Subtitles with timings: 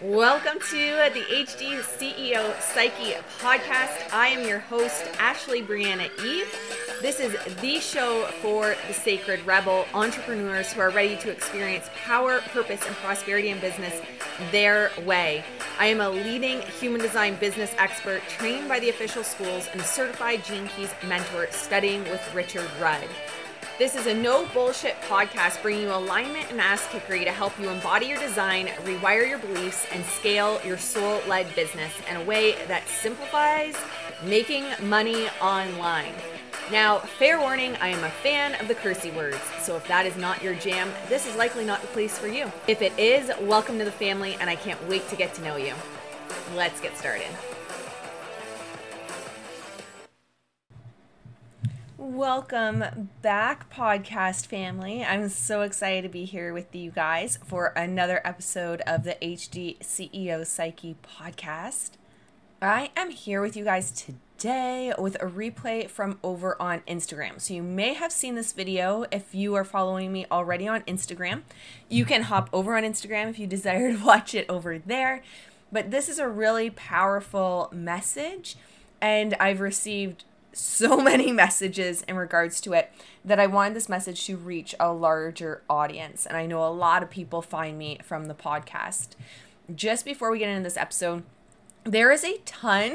[0.00, 4.12] Welcome to the HD CEO Psyche podcast.
[4.12, 6.54] I am your host, Ashley Brianna Eve.
[7.02, 12.38] This is the show for the sacred rebel entrepreneurs who are ready to experience power,
[12.52, 14.00] purpose, and prosperity in business
[14.52, 15.42] their way.
[15.80, 20.44] I am a leading human design business expert trained by the official schools and certified
[20.44, 23.08] Gene Keys mentor studying with Richard Rudd.
[23.78, 27.68] This is a no bullshit podcast bringing you alignment and ass kickery to help you
[27.68, 32.56] embody your design, rewire your beliefs, and scale your soul led business in a way
[32.66, 33.76] that simplifies
[34.24, 36.12] making money online.
[36.72, 40.16] Now, fair warning, I am a fan of the cursey words, so if that is
[40.16, 42.50] not your jam, this is likely not the place for you.
[42.66, 45.54] If it is, welcome to the family, and I can't wait to get to know
[45.54, 45.74] you.
[46.56, 47.28] Let's get started.
[52.00, 55.04] Welcome back, podcast family.
[55.04, 59.80] I'm so excited to be here with you guys for another episode of the HD
[59.80, 61.90] CEO Psyche podcast.
[62.62, 67.40] I am here with you guys today with a replay from over on Instagram.
[67.40, 71.42] So, you may have seen this video if you are following me already on Instagram.
[71.88, 75.22] You can hop over on Instagram if you desire to watch it over there.
[75.72, 78.54] But this is a really powerful message,
[79.00, 80.22] and I've received
[80.58, 82.92] so many messages in regards to it
[83.24, 86.26] that I wanted this message to reach a larger audience.
[86.26, 89.10] And I know a lot of people find me from the podcast.
[89.74, 91.24] Just before we get into this episode,
[91.84, 92.94] there is a ton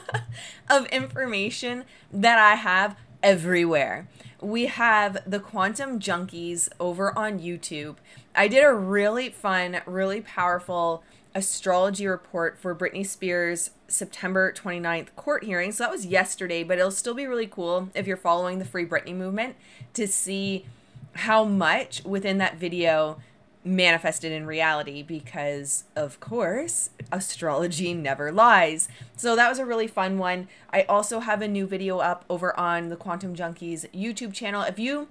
[0.70, 4.08] of information that I have everywhere.
[4.40, 7.96] We have the Quantum Junkies over on YouTube.
[8.34, 11.02] I did a really fun, really powerful
[11.34, 15.72] astrology report for Britney Spears' September 29th court hearing.
[15.72, 18.86] So that was yesterday, but it'll still be really cool if you're following the Free
[18.86, 19.56] Britney movement
[19.94, 20.66] to see
[21.14, 23.20] how much within that video
[23.62, 28.88] manifested in reality because of course astrology never lies.
[29.16, 30.48] So that was a really fun one.
[30.72, 34.62] I also have a new video up over on the quantum junkies youtube channel.
[34.62, 35.08] If you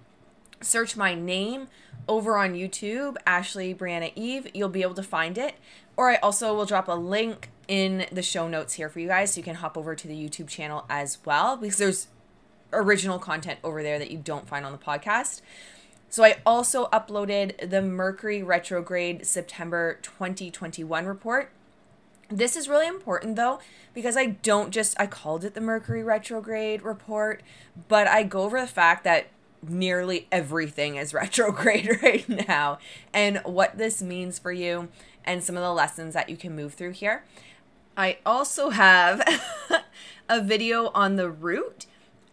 [0.62, 1.68] search my name
[2.08, 5.56] over on youtube ashley brianna eve you'll be able to find it.
[5.96, 9.34] Or I also will drop a link in the show notes here for you guys
[9.34, 12.08] so you can hop over to the YouTube channel as well because there's
[12.74, 15.42] original content over there that you don't find on the podcast.
[16.10, 21.52] So I also uploaded the Mercury retrograde September 2021 report.
[22.28, 23.60] This is really important though
[23.94, 27.44] because I don't just I called it the Mercury retrograde report,
[27.88, 29.28] but I go over the fact that
[29.68, 32.80] nearly everything is retrograde right now
[33.14, 34.88] and what this means for you
[35.24, 37.24] and some of the lessons that you can move through here.
[38.00, 39.22] I also have
[40.30, 41.86] a video on the root,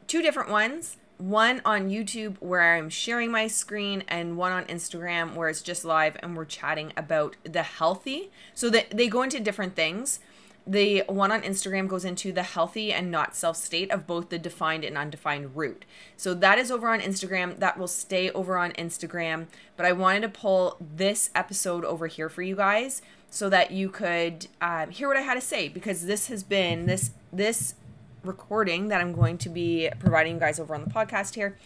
[0.07, 0.97] two different ones.
[1.19, 5.85] One on YouTube where I'm sharing my screen, and one on Instagram where it's just
[5.85, 8.31] live and we're chatting about the healthy.
[8.55, 10.21] So that they go into different things.
[10.69, 14.39] The one on Instagram goes into the healthy and not self state of both the
[14.39, 15.85] defined and undefined root.
[16.17, 17.59] So that is over on Instagram.
[17.59, 19.47] That will stay over on Instagram.
[19.77, 23.89] But I wanted to pull this episode over here for you guys so that you
[23.89, 27.75] could um, hear what I had to say because this has been this this
[28.23, 31.57] recording that I'm going to be providing you guys over on the podcast here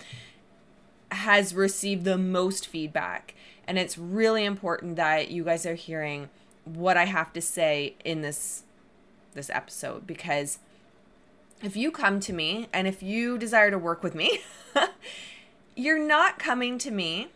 [1.11, 3.35] has received the most feedback.
[3.67, 6.29] And it's really important that you guys are hearing
[6.65, 8.65] what I have to say in this
[9.35, 10.59] this episode because
[11.63, 14.41] if you come to me and if you desire to work with me
[15.77, 17.29] you're not coming to me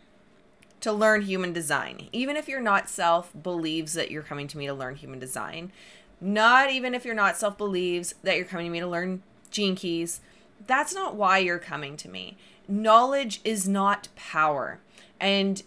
[0.81, 2.09] to learn human design.
[2.11, 5.71] Even if you're not self believes that you're coming to me to learn human design,
[6.21, 9.75] not even if you're not self believes that you're coming to me to learn gene
[9.75, 10.21] keys,
[10.67, 12.37] that's not why you're coming to me.
[12.67, 14.79] Knowledge is not power.
[15.19, 15.63] And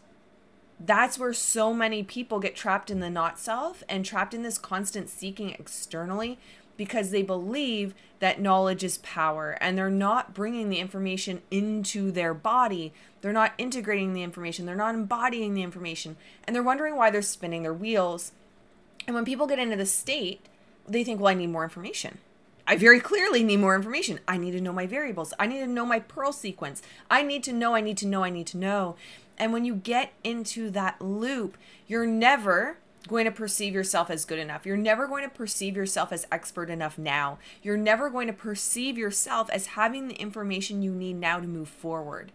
[0.80, 4.58] that's where so many people get trapped in the not self and trapped in this
[4.58, 6.38] constant seeking externally
[6.76, 12.32] because they believe that knowledge is power and they're not bringing the information into their
[12.32, 12.92] body.
[13.20, 14.66] They're not integrating the information.
[14.66, 16.16] They're not embodying the information.
[16.44, 18.32] And they're wondering why they're spinning their wheels.
[19.06, 20.44] And when people get into this state,
[20.86, 22.18] they think, well, I need more information.
[22.66, 24.20] I very clearly need more information.
[24.28, 25.32] I need to know my variables.
[25.38, 26.82] I need to know my pearl sequence.
[27.10, 28.96] I need to know, I need to know, I need to know.
[29.38, 31.56] And when you get into that loop,
[31.86, 32.76] you're never
[33.08, 34.66] going to perceive yourself as good enough.
[34.66, 37.38] You're never going to perceive yourself as expert enough now.
[37.62, 41.68] You're never going to perceive yourself as having the information you need now to move
[41.68, 42.32] forward.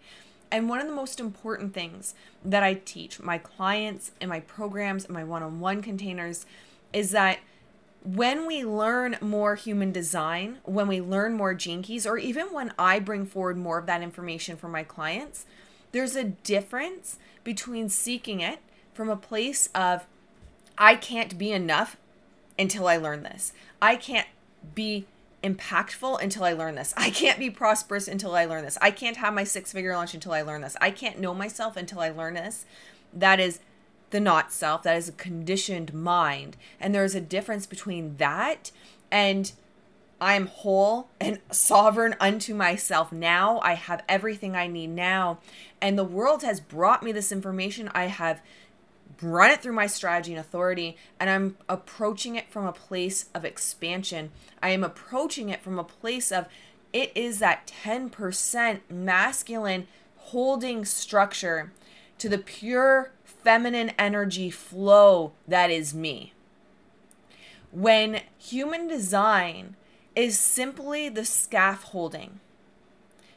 [0.53, 2.13] And one of the most important things
[2.45, 6.45] that I teach my clients in my programs, in my one on one containers,
[6.93, 7.39] is that
[8.03, 12.71] when we learn more human design, when we learn more gene keys, or even when
[12.77, 15.47] I bring forward more of that information for my clients,
[15.91, 18.59] there's a difference between seeking it
[18.93, 20.05] from a place of
[20.77, 21.97] I can't be enough
[22.59, 23.53] until I learn this.
[23.81, 24.27] I can't
[24.75, 25.07] be
[25.43, 26.93] impactful until I learn this.
[26.97, 28.77] I can't be prosperous until I learn this.
[28.81, 30.77] I can't have my six figure launch until I learn this.
[30.81, 32.65] I can't know myself until I learn this.
[33.13, 33.59] That is
[34.09, 34.83] the not self.
[34.83, 36.57] That is a conditioned mind.
[36.79, 38.71] And there's a difference between that
[39.11, 39.51] and
[40.23, 43.59] I am whole and sovereign unto myself now.
[43.61, 45.39] I have everything I need now.
[45.81, 47.89] And the world has brought me this information.
[47.93, 48.41] I have
[49.21, 53.45] run it through my strategy and authority, and I'm approaching it from a place of
[53.45, 54.31] expansion.
[54.61, 56.47] I am approaching it from a place of
[56.91, 59.87] it is that 10% masculine
[60.17, 61.71] holding structure
[62.19, 66.33] to the pure feminine energy flow that is me.
[67.71, 69.75] When human design
[70.15, 72.39] is simply the scaffolding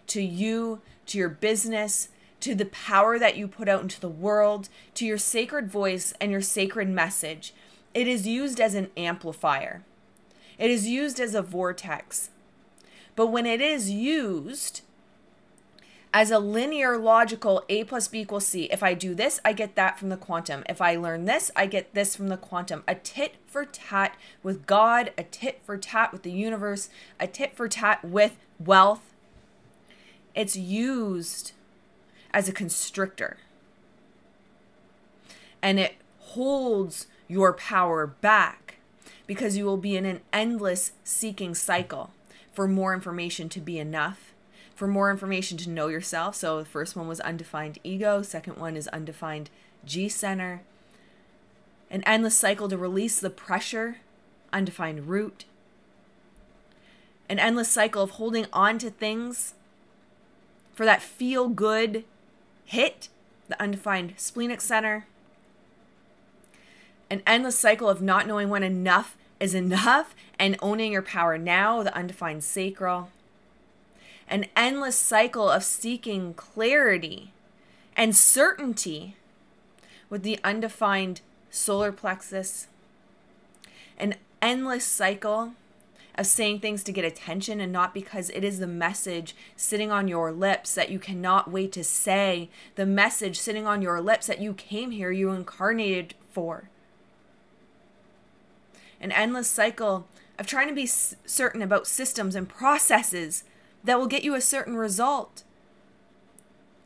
[0.09, 4.69] to you, to your business, to the power that you put out into the world,
[4.95, 7.55] to your sacred voice and your sacred message.
[7.95, 9.83] It is used as an amplifier,
[10.59, 12.31] it is used as a vortex.
[13.15, 14.83] But when it is used
[16.13, 19.75] as a linear logical A plus B equals C, if I do this, I get
[19.75, 20.65] that from the quantum.
[20.69, 22.85] If I learn this, I get this from the quantum.
[22.87, 27.57] A tit for tat with God, a tit for tat with the universe, a tit
[27.57, 29.15] for tat with wealth.
[30.35, 31.53] It's used
[32.37, 33.39] as a constrictor.
[35.63, 38.77] And it holds your power back
[39.27, 42.11] because you will be in an endless seeking cycle
[42.53, 44.35] for more information to be enough,
[44.75, 46.35] for more information to know yourself.
[46.35, 49.49] So the first one was undefined ego, second one is undefined
[49.87, 50.61] G center.
[51.91, 53.97] An endless cycle to release the pressure,
[54.53, 55.47] undefined root.
[57.31, 59.55] An endless cycle of holding on to things
[60.75, 62.05] for that feel good
[62.67, 63.09] hit
[63.49, 65.07] the undefined splenic center.
[67.09, 71.83] An endless cycle of not knowing when enough is enough and owning your power now,
[71.83, 73.11] the undefined sacral.
[74.29, 77.31] An endless cycle of seeking clarity
[77.97, 79.17] and certainty
[80.11, 81.21] with the undefined
[81.51, 82.67] solar plexus.
[83.97, 85.55] An endless cycle
[86.19, 90.09] of saying things to get attention and not because it is the message sitting on
[90.09, 94.41] your lips that you cannot wait to say, the message sitting on your lips that
[94.41, 96.71] you came here, you incarnated for.
[99.01, 100.07] An endless cycle
[100.39, 103.45] of trying to be certain about systems and processes
[103.85, 105.43] that will get you a certain result.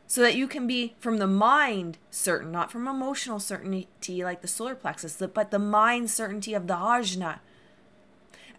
[0.07, 4.47] So that you can be from the mind certain, not from emotional certainty like the
[4.47, 7.39] solar plexus, but the mind certainty of the ajna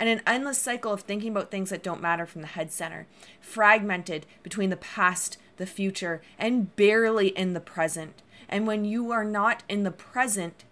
[0.02, 3.06] and an endless cycle of thinking about things that don't matter from the head center,
[3.40, 8.20] fragmented between the past, the future, and barely in the present.
[8.48, 10.64] And when you are not in the present,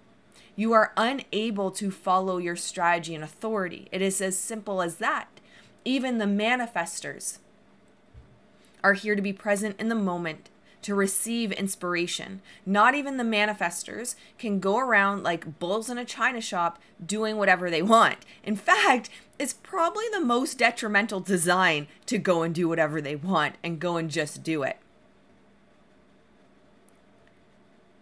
[0.57, 3.87] you are unable to follow your strategy and authority.
[3.93, 5.29] It is as simple as that.
[5.85, 7.39] Even the manifestors
[8.83, 10.51] are here to be present in the moment
[10.83, 12.41] to receive inspiration.
[12.65, 17.71] Not even the manifestors can go around like bulls in a china shop doing whatever
[17.71, 18.19] they want.
[18.43, 23.57] In fact, it's probably the most detrimental design to go and do whatever they want
[23.63, 24.79] and go and just do it.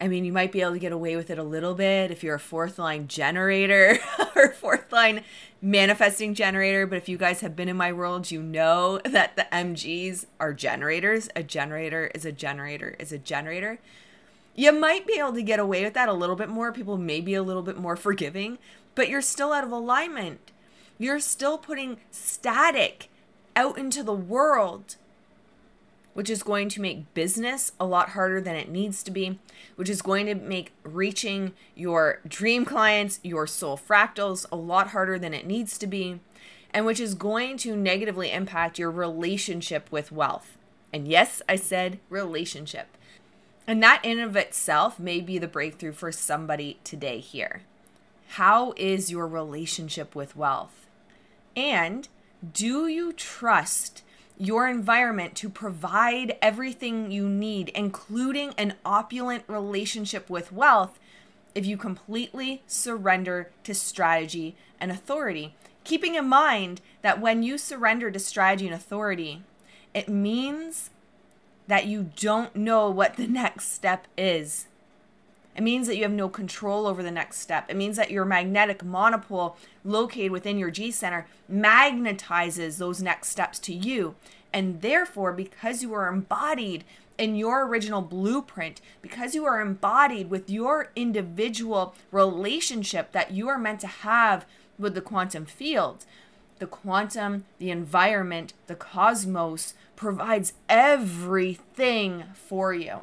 [0.01, 2.23] I mean, you might be able to get away with it a little bit if
[2.23, 3.99] you're a fourth line generator
[4.37, 4.78] or fourth
[5.61, 6.87] manifesting generator.
[6.87, 10.53] But if you guys have been in my world, you know that the MGs are
[10.53, 11.29] generators.
[11.35, 13.79] A generator is a generator is a generator.
[14.55, 16.73] You might be able to get away with that a little bit more.
[16.73, 18.59] People may be a little bit more forgiving,
[18.95, 20.53] but you're still out of alignment.
[20.99, 23.09] You're still putting static
[23.55, 24.97] out into the world
[26.19, 29.39] which is going to make business a lot harder than it needs to be,
[29.77, 35.17] which is going to make reaching your dream clients, your soul fractals, a lot harder
[35.17, 36.19] than it needs to be,
[36.75, 40.59] and which is going to negatively impact your relationship with wealth.
[40.93, 42.89] And yes, I said relationship.
[43.65, 47.63] And that in of itself may be the breakthrough for somebody today here.
[48.31, 50.85] How is your relationship with wealth?
[51.55, 52.09] And
[52.53, 54.03] do you trust
[54.39, 60.99] your environment to provide everything you need, including an opulent relationship with wealth,
[61.55, 65.55] if you completely surrender to strategy and authority.
[65.83, 69.43] Keeping in mind that when you surrender to strategy and authority,
[69.93, 70.91] it means
[71.67, 74.69] that you don't know what the next step is.
[75.59, 77.69] It means that you have no control over the next step.
[77.69, 83.59] It means that your magnetic monopole located within your G center magnetizes those next steps
[83.61, 84.15] to you.
[84.53, 86.85] And therefore, because you are embodied
[87.19, 93.59] in your original blueprint, because you are embodied with your individual relationship that you are
[93.59, 94.47] meant to have
[94.79, 96.05] with the quantum field.
[96.61, 103.01] The quantum, the environment, the cosmos provides everything for you,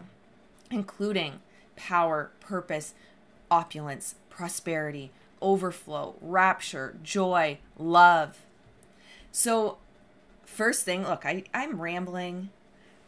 [0.72, 1.42] including
[1.76, 2.94] power, purpose,
[3.50, 8.40] opulence, prosperity, overflow, rapture, joy, love.
[9.32, 9.78] So,
[10.46, 12.50] first thing, look, I, I'm rambling.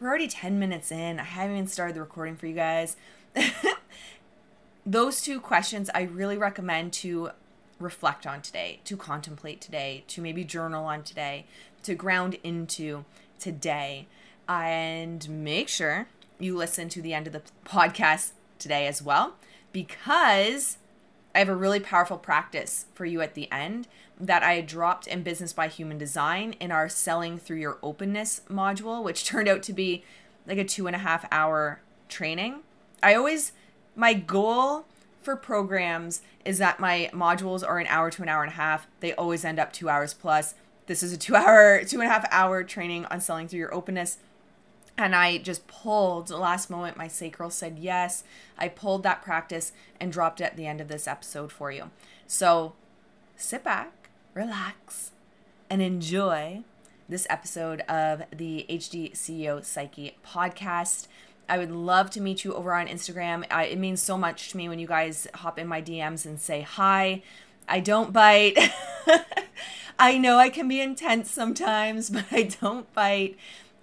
[0.00, 1.18] We're already 10 minutes in.
[1.18, 2.96] I haven't even started the recording for you guys.
[4.86, 7.30] Those two questions I really recommend to
[7.78, 11.46] reflect on today, to contemplate today, to maybe journal on today,
[11.82, 13.04] to ground into
[13.38, 14.06] today.
[14.48, 16.08] And make sure
[16.38, 19.36] you listen to the end of the podcast today as well,
[19.72, 20.78] because
[21.34, 23.86] I have a really powerful practice for you at the end
[24.18, 29.02] that I dropped in Business by Human Design in our Selling Through Your Openness module,
[29.02, 30.04] which turned out to be
[30.46, 32.60] like a two and a half hour training.
[33.02, 33.52] I always,
[33.94, 34.86] my goal
[35.20, 38.86] for programs is that my modules are an hour to an hour and a half.
[39.00, 40.54] They always end up two hours plus.
[40.86, 43.74] This is a two hour, two and a half hour training on selling through your
[43.74, 44.18] openness.
[44.98, 48.24] And I just pulled the last moment, my sacral said yes.
[48.58, 51.90] I pulled that practice and dropped it at the end of this episode for you.
[52.26, 52.72] So
[53.36, 55.12] sit back, relax,
[55.70, 56.64] and enjoy
[57.08, 61.06] this episode of the HD CEO Psyche podcast.
[61.48, 63.46] I would love to meet you over on Instagram.
[63.52, 66.40] I, it means so much to me when you guys hop in my DMs and
[66.40, 67.22] say hi.
[67.68, 68.58] I don't bite.
[69.98, 73.36] I know I can be intense sometimes, but I don't bite.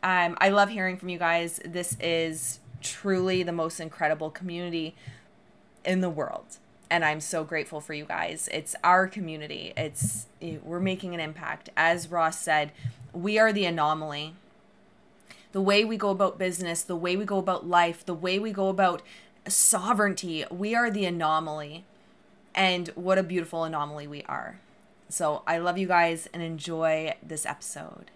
[0.06, 1.60] Um, I love hearing from you guys.
[1.66, 4.96] This is truly the most incredible community
[5.84, 6.60] in the world.
[6.92, 8.48] And I'm so grateful for you guys.
[8.54, 9.74] It's our community.
[9.76, 10.28] It's
[10.62, 11.72] we're making an impact.
[11.76, 12.72] As Ross said,
[13.14, 14.36] we are the anomaly.
[15.54, 18.52] The way we go about business, the way we go about life, the way we
[18.52, 19.02] go about
[19.48, 21.84] sovereignty, we are the anomaly.
[22.54, 24.60] And what a beautiful anomaly we are.
[25.10, 28.12] So I love you guys and enjoy this episode.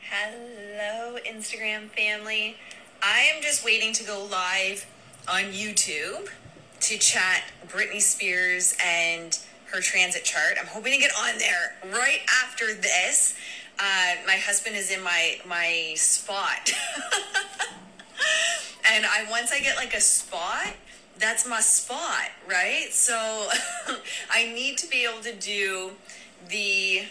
[0.00, 2.56] Hello, Instagram family.
[3.02, 4.86] I am just waiting to go live
[5.28, 6.28] on YouTube
[6.80, 9.38] to chat Britney Spears and
[9.72, 10.56] her transit chart.
[10.60, 13.34] I'm hoping to get on there right after this.
[13.78, 16.72] Uh, my husband is in my my spot,
[18.90, 20.74] and I once I get like a spot,
[21.18, 22.88] that's my spot, right?
[22.90, 23.14] So
[24.30, 25.90] I need to be able to do
[26.48, 27.02] the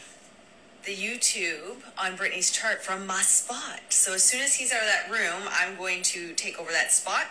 [0.86, 3.82] the YouTube on Britney's chart from my spot.
[3.90, 6.92] So as soon as he's out of that room, I'm going to take over that
[6.92, 7.26] spot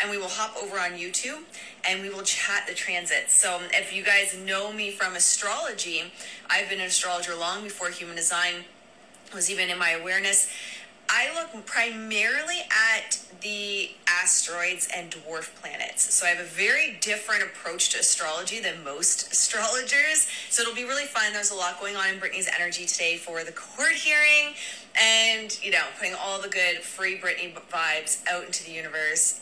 [0.00, 1.42] and we will hop over on YouTube
[1.88, 3.34] and we will chat the transits.
[3.34, 6.12] So if you guys know me from astrology,
[6.48, 8.64] I've been an astrologer long before human design
[9.34, 10.48] was even in my awareness.
[11.12, 16.14] I look primarily at the asteroids and dwarf planets.
[16.14, 20.28] So I have a very different approach to astrology than most astrologers.
[20.50, 21.32] So it'll be really fun.
[21.32, 24.54] There's a lot going on in Britney's energy today for the court hearing
[24.94, 29.40] and, you know, putting all the good free Britney vibes out into the universe.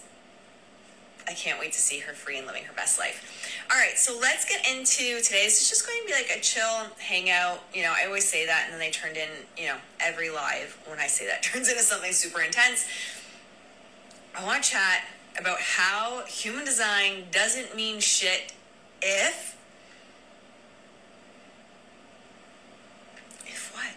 [1.29, 3.53] I can't wait to see her free and living her best life.
[3.71, 5.45] All right, so let's get into today.
[5.45, 7.63] This is just going to be like a chill hangout.
[7.75, 10.79] You know, I always say that, and then they turned in, you know, every live
[10.87, 12.87] when I say that turns into something super intense.
[14.35, 15.05] I want to chat
[15.39, 18.55] about how human design doesn't mean shit
[19.03, 19.55] if.
[23.47, 23.93] If what?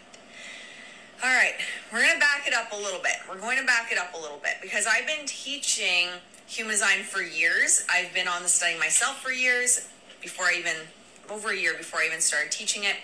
[1.23, 1.53] All right,
[1.93, 3.13] we're going to back it up a little bit.
[3.29, 6.07] We're going to back it up a little bit because I've been teaching
[6.57, 7.85] design for years.
[7.89, 9.87] I've been on the study myself for years,
[10.21, 10.73] before I even,
[11.29, 12.95] over a year before I even started teaching it.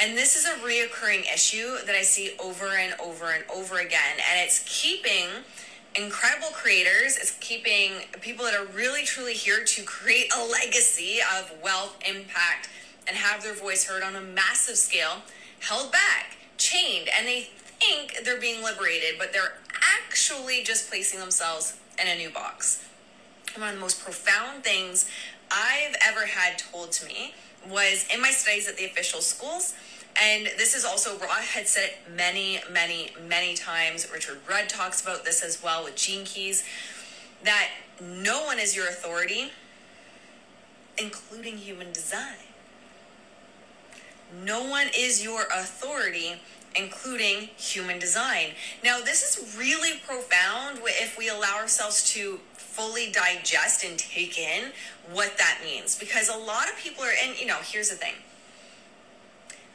[0.00, 4.14] And this is a reoccurring issue that I see over and over and over again.
[4.30, 5.26] And it's keeping
[5.94, 11.52] incredible creators, it's keeping people that are really truly here to create a legacy of
[11.62, 12.68] wealth, impact,
[13.06, 15.22] and have their voice heard on a massive scale
[15.60, 19.54] held back, chained, and they think they're being liberated, but they're
[20.06, 22.84] actually just placing themselves in a new box.
[23.56, 25.10] One of the most profound things
[25.50, 27.34] I've ever had told to me
[27.68, 29.74] was in my studies at the official schools.
[30.20, 34.08] And this is also, Ra had said it many, many, many times.
[34.12, 36.64] Richard Rudd talks about this as well with Gene Keys
[37.44, 37.68] that
[38.00, 39.52] no one is your authority,
[40.96, 42.34] including human design.
[44.44, 46.40] No one is your authority,
[46.76, 48.48] including human design.
[48.84, 54.70] Now, this is really profound if we allow ourselves to fully digest and take in
[55.10, 58.14] what that means because a lot of people are and you know here's the thing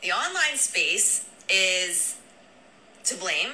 [0.01, 2.15] the online space is
[3.03, 3.50] to blame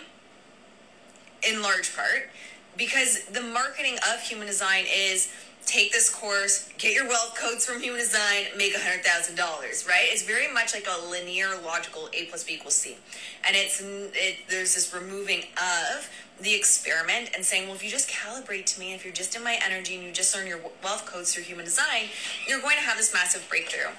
[1.49, 2.29] in large part
[2.77, 5.31] because the marketing of human design is
[5.69, 9.85] take this course, get your wealth codes from human design, make a hundred thousand dollars,
[9.87, 10.07] right?
[10.09, 12.97] It's very much like a linear, logical A plus B equals C,
[13.45, 16.09] and it's it, there's this removing of
[16.41, 19.43] the experiment and saying, well, if you just calibrate to me, if you're just in
[19.43, 22.05] my energy and you just learn your wealth codes through human design,
[22.47, 23.91] you're going to have this massive breakthrough.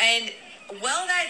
[0.00, 0.30] And
[0.82, 1.26] well, that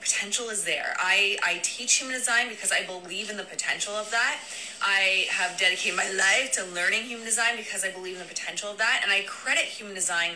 [0.00, 0.94] potential is there.
[0.98, 4.40] I, I teach human design because I believe in the potential of that.
[4.82, 8.70] I have dedicated my life to learning human design because I believe in the potential
[8.70, 9.00] of that.
[9.02, 10.32] And I credit human design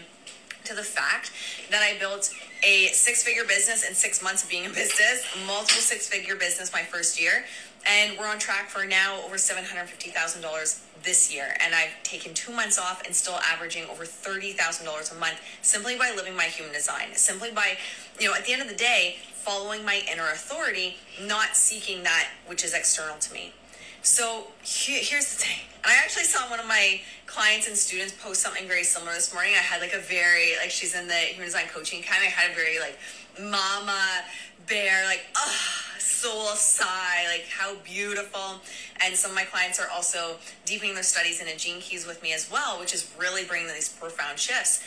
[0.64, 1.32] to the fact
[1.70, 2.32] that I built
[2.62, 6.72] a six figure business in six months of being in business, multiple six figure business
[6.72, 7.44] my first year.
[7.84, 11.56] And we're on track for now over $750,000 this year.
[11.60, 14.56] And I've taken two months off and still averaging over $30,000
[14.86, 17.08] a month simply by living my human design.
[17.14, 17.76] Simply by,
[18.20, 22.28] you know, at the end of the day, following my inner authority, not seeking that
[22.46, 23.52] which is external to me.
[24.02, 25.58] So here's the thing.
[25.84, 29.32] And I actually saw one of my clients and students post something very similar this
[29.32, 29.52] morning.
[29.54, 32.50] I had like a very, like she's in the human design coaching kind of had
[32.50, 32.98] a very like
[33.40, 34.22] mama
[34.68, 38.60] bear, like, ah, soul sigh, like how beautiful.
[39.04, 42.22] And some of my clients are also deepening their studies in a gene keys with
[42.22, 44.82] me as well, which is really bringing these profound shifts.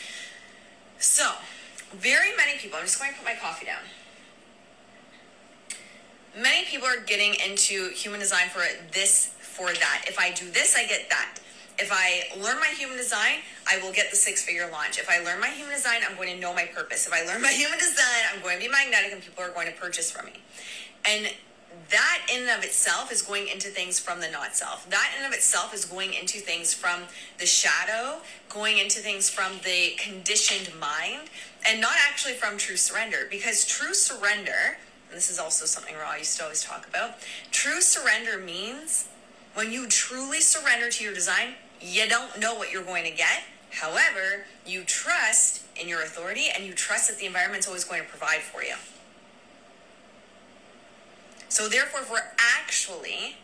[1.00, 1.32] So,
[1.92, 3.82] very many people, I'm just going to put my coffee down
[6.38, 10.06] many people are getting into human design for this, for that.
[10.08, 11.40] If I do this, I get that.
[11.78, 13.40] If I learn my human design,
[13.70, 14.98] I will get the six figure launch.
[14.98, 17.06] If I learn my human design, I'm going to know my purpose.
[17.06, 19.68] If I learn my human design, I'm going to be magnetic and people are going
[19.68, 20.34] to purchase from me.
[21.06, 21.34] And
[21.90, 24.90] that in and of itself is going into things from the not self.
[24.90, 27.02] That in and of itself is going into things from
[27.38, 31.30] the shadow, going into things from the conditioned mind,
[31.68, 33.28] and not actually from true surrender.
[33.30, 34.78] Because true surrender
[35.16, 37.16] this is also something Ra used to always talk about.
[37.52, 39.08] True surrender means
[39.54, 43.44] when you truly surrender to your design, you don't know what you're going to get.
[43.72, 48.08] However, you trust in your authority and you trust that the environment's always going to
[48.08, 48.76] provide for you.
[51.50, 53.38] So, therefore, if we're actually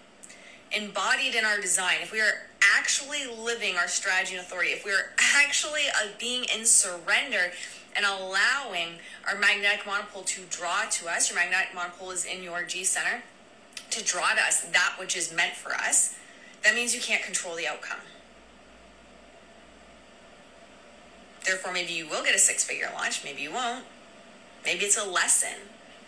[0.72, 4.92] embodied in our design, if we are actually living our strategy and authority, if we
[4.92, 7.52] are actually uh, being in surrender,
[7.96, 11.30] and allowing our magnetic monopole to draw to us.
[11.30, 13.24] Your magnetic monopole is in your G center
[13.90, 16.16] to draw to us that which is meant for us.
[16.64, 18.00] That means you can't control the outcome.
[21.46, 23.84] Therefore, maybe you will get a six figure launch, maybe you won't.
[24.64, 25.58] Maybe it's a lesson.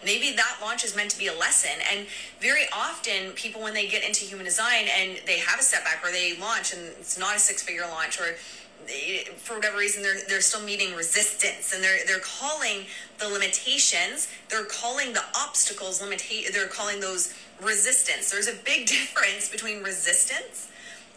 [0.05, 1.71] Maybe that launch is meant to be a lesson.
[1.91, 2.07] And
[2.39, 6.11] very often, people, when they get into human design and they have a setback or
[6.11, 8.35] they launch and it's not a six figure launch or
[9.37, 12.85] for whatever reason they're they're still meeting resistance and they're they're calling
[13.19, 18.31] the limitations they're calling the obstacles limitate they're calling those resistance.
[18.31, 20.69] There's a big difference between resistance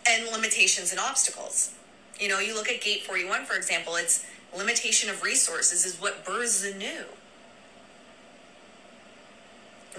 [0.09, 1.73] and limitations and obstacles.
[2.19, 4.25] You know you look at gate 41 for example it's
[4.57, 7.05] limitation of resources is what births the new.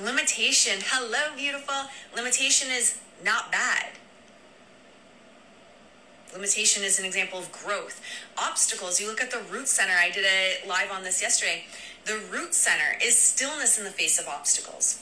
[0.04, 1.76] Limitation hello beautiful.
[2.16, 3.88] Limitation is not bad
[6.38, 8.00] Limitation is an example of growth.
[8.38, 9.94] Obstacles, you look at the root center.
[10.00, 11.64] I did a live on this yesterday.
[12.06, 15.02] The root center is stillness in the face of obstacles.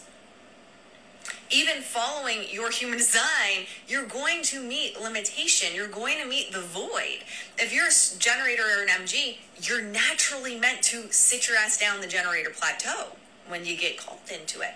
[1.51, 5.75] Even following your human design, you're going to meet limitation.
[5.75, 7.25] You're going to meet the void.
[7.57, 11.99] If you're a generator or an MG, you're naturally meant to sit your ass down
[11.99, 13.07] the generator plateau
[13.49, 14.75] when you get called into it.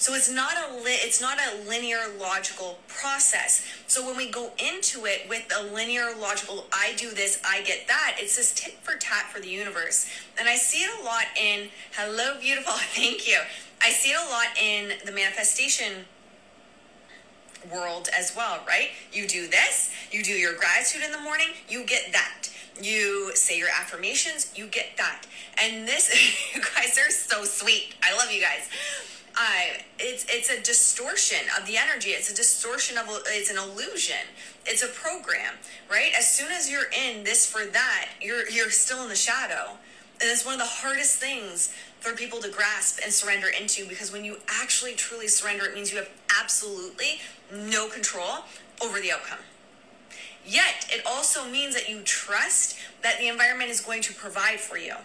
[0.00, 3.62] So it's not a li- it's not a linear logical process.
[3.86, 7.86] So when we go into it with a linear logical, I do this, I get
[7.88, 8.16] that.
[8.18, 10.08] It's this tit for tat for the universe,
[10.38, 13.40] and I see it a lot in hello beautiful, thank you.
[13.82, 16.06] I see it a lot in the manifestation
[17.70, 18.88] world as well, right?
[19.12, 22.48] You do this, you do your gratitude in the morning, you get that.
[22.80, 25.26] You say your affirmations, you get that.
[25.62, 26.08] And this,
[26.54, 27.96] you guys are so sweet.
[28.02, 28.70] I love you guys.
[29.40, 32.10] I it's it's a distortion of the energy.
[32.10, 34.28] It's a distortion of it's an illusion.
[34.66, 35.54] It's a program,
[35.90, 36.12] right?
[36.16, 39.78] As soon as you're in this for that, you're you're still in the shadow.
[40.20, 44.12] And it's one of the hardest things for people to grasp and surrender into because
[44.12, 48.44] when you actually truly surrender, it means you have absolutely no control
[48.82, 49.38] over the outcome.
[50.44, 54.76] Yet, it also means that you trust that the environment is going to provide for
[54.76, 54.96] you.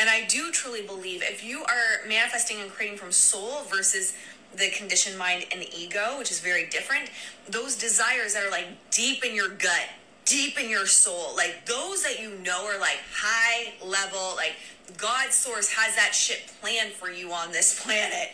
[0.00, 4.14] And I do truly believe if you are manifesting and creating from soul versus
[4.56, 7.10] the conditioned mind and ego, which is very different,
[7.48, 9.88] those desires that are like deep in your gut,
[10.24, 14.54] deep in your soul, like those that you know are like high level, like
[14.96, 18.30] God's source has that shit planned for you on this planet,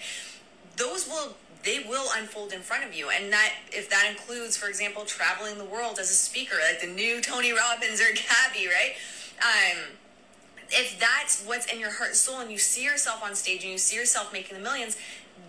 [0.77, 3.11] those will they will unfold in front of you.
[3.11, 6.87] And that, if that includes, for example, traveling the world as a speaker, like the
[6.87, 8.95] new Tony Robbins or Gabby, right?
[9.43, 9.79] Um,
[10.71, 13.73] if that's what's in your heart and soul and you see yourself on stage and
[13.73, 14.97] you see yourself making the millions,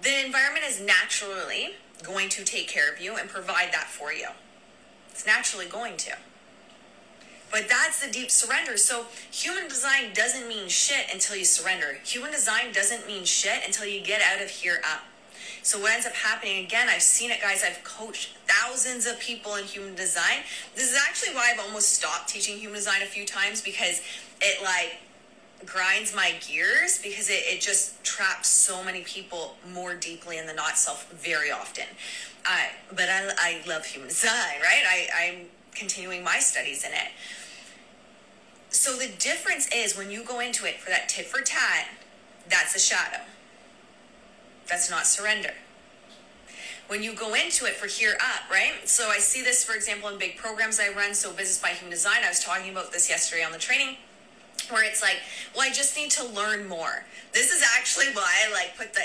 [0.02, 4.28] the environment is naturally going to take care of you and provide that for you.
[5.12, 6.12] It's naturally going to.
[7.52, 8.78] But that's the deep surrender.
[8.78, 11.98] So human design doesn't mean shit until you surrender.
[12.04, 15.02] Human design doesn't mean shit until you get out of here up.
[15.64, 19.56] So what ends up happening again, I've seen it guys, I've coached thousands of people
[19.56, 20.40] in human design.
[20.76, 24.02] This is actually why I've almost stopped teaching human design a few times because
[24.42, 24.98] it like
[25.66, 30.54] grinds my gears because it, it just traps so many people more deeply in the
[30.54, 31.86] not self very often.
[32.46, 34.84] Uh, but I, I love human design, right?
[34.88, 37.12] I, I'm continuing my studies in it.
[38.70, 41.88] So the difference is when you go into it for that tit for tat,
[42.50, 43.24] that's a shadow.
[44.68, 45.52] That's not surrender.
[46.88, 48.74] When you go into it for here up, right?
[48.86, 51.14] So I see this, for example, in big programs I run.
[51.14, 53.98] So Business by Human Design, I was talking about this yesterday on the training
[54.70, 55.18] where it's like,
[55.56, 57.06] well, I just need to learn more.
[57.34, 59.04] This is actually why I like put the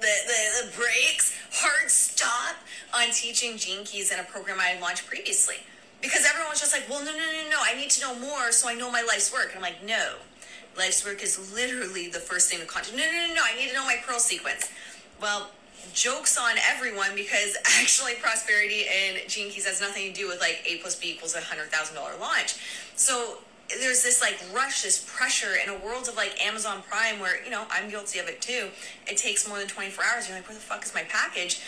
[0.00, 2.56] the, the, the brakes, hard stop
[2.92, 5.56] on teaching gene keys in a program I launched previously.
[6.02, 8.68] Because everyone's just like, well, no, no, no, no, I need to know more so
[8.68, 9.54] I know my life's work.
[9.54, 10.16] And I'm like, no,
[10.76, 12.98] life's work is literally the first thing to content.
[12.98, 14.70] No, no, no, no, I need to know my pearl sequence.
[15.22, 15.50] Well,
[15.94, 20.64] jokes on everyone because actually prosperity and gene keys has nothing to do with like
[20.68, 22.56] A plus B equals a hundred thousand dollar launch.
[22.96, 27.42] So there's this like rush, this pressure in a world of like Amazon Prime where,
[27.44, 28.68] you know, I'm guilty of it too.
[29.06, 30.28] It takes more than 24 hours.
[30.28, 31.60] You're like, where the fuck is my package?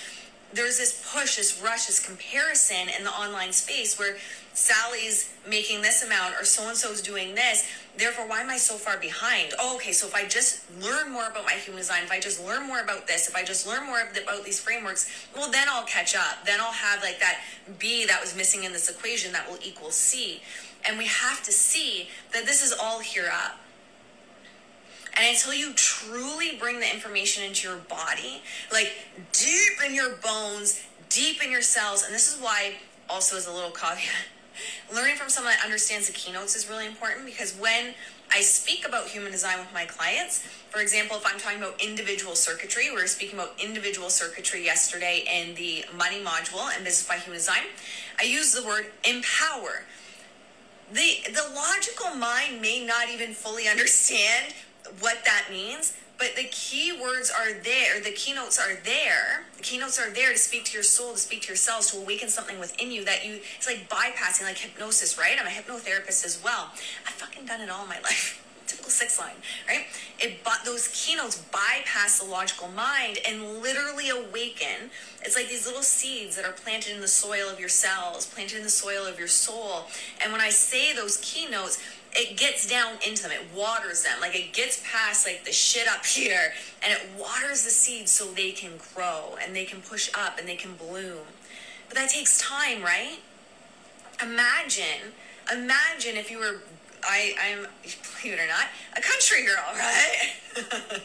[0.53, 4.17] There's this push, this rush, this comparison in the online space where
[4.57, 7.69] Sally's making this amount or so and so is doing this.
[7.99, 9.53] Therefore, why am I so far behind?
[9.59, 12.45] Oh, okay, so if I just learn more about my human design, if I just
[12.45, 15.85] learn more about this, if I just learn more about these frameworks, well, then I'll
[15.85, 16.45] catch up.
[16.47, 17.41] Then I'll have like that
[17.79, 20.41] B that was missing in this equation that will equal C.
[20.89, 23.59] And we have to see that this is all here up.
[25.17, 28.93] And until you truly bring the information into your body, like
[29.33, 32.75] deep in your bones, deep in your cells, and this is why,
[33.09, 34.27] also as a little caveat,
[34.95, 37.95] learning from someone that understands the keynotes is really important because when
[38.31, 42.35] I speak about human design with my clients, for example, if I'm talking about individual
[42.35, 47.17] circuitry, we were speaking about individual circuitry yesterday in the money module and business by
[47.17, 47.63] human design.
[48.19, 49.85] I use the word empower
[50.93, 54.55] the the logical mind may not even fully understand
[55.01, 59.45] what that means but the key words are there the keynotes are there.
[59.57, 61.99] The keynotes are there to speak to your soul to speak to your cells to
[61.99, 65.37] awaken something within you that you it's like bypassing like hypnosis right?
[65.39, 66.71] I'm a hypnotherapist as well.
[67.07, 68.43] I've fucking done it all my life.
[68.67, 69.37] Typical six line,
[69.69, 69.87] right?
[70.19, 74.06] It but those keynotes bypass the logical mind and literally
[75.37, 78.63] like these little seeds that are planted in the soil of your cells, planted in
[78.63, 79.85] the soil of your soul.
[80.23, 81.81] And when I say those keynotes,
[82.13, 83.33] it gets down into them.
[83.33, 84.19] It waters them.
[84.21, 88.25] Like it gets past like the shit up here and it waters the seeds so
[88.27, 91.27] they can grow and they can push up and they can bloom.
[91.89, 93.19] But that takes time, right?
[94.23, 95.13] Imagine,
[95.53, 96.63] imagine if you were
[97.09, 97.67] I, I'm,
[98.23, 100.33] believe it or not, a country girl, right?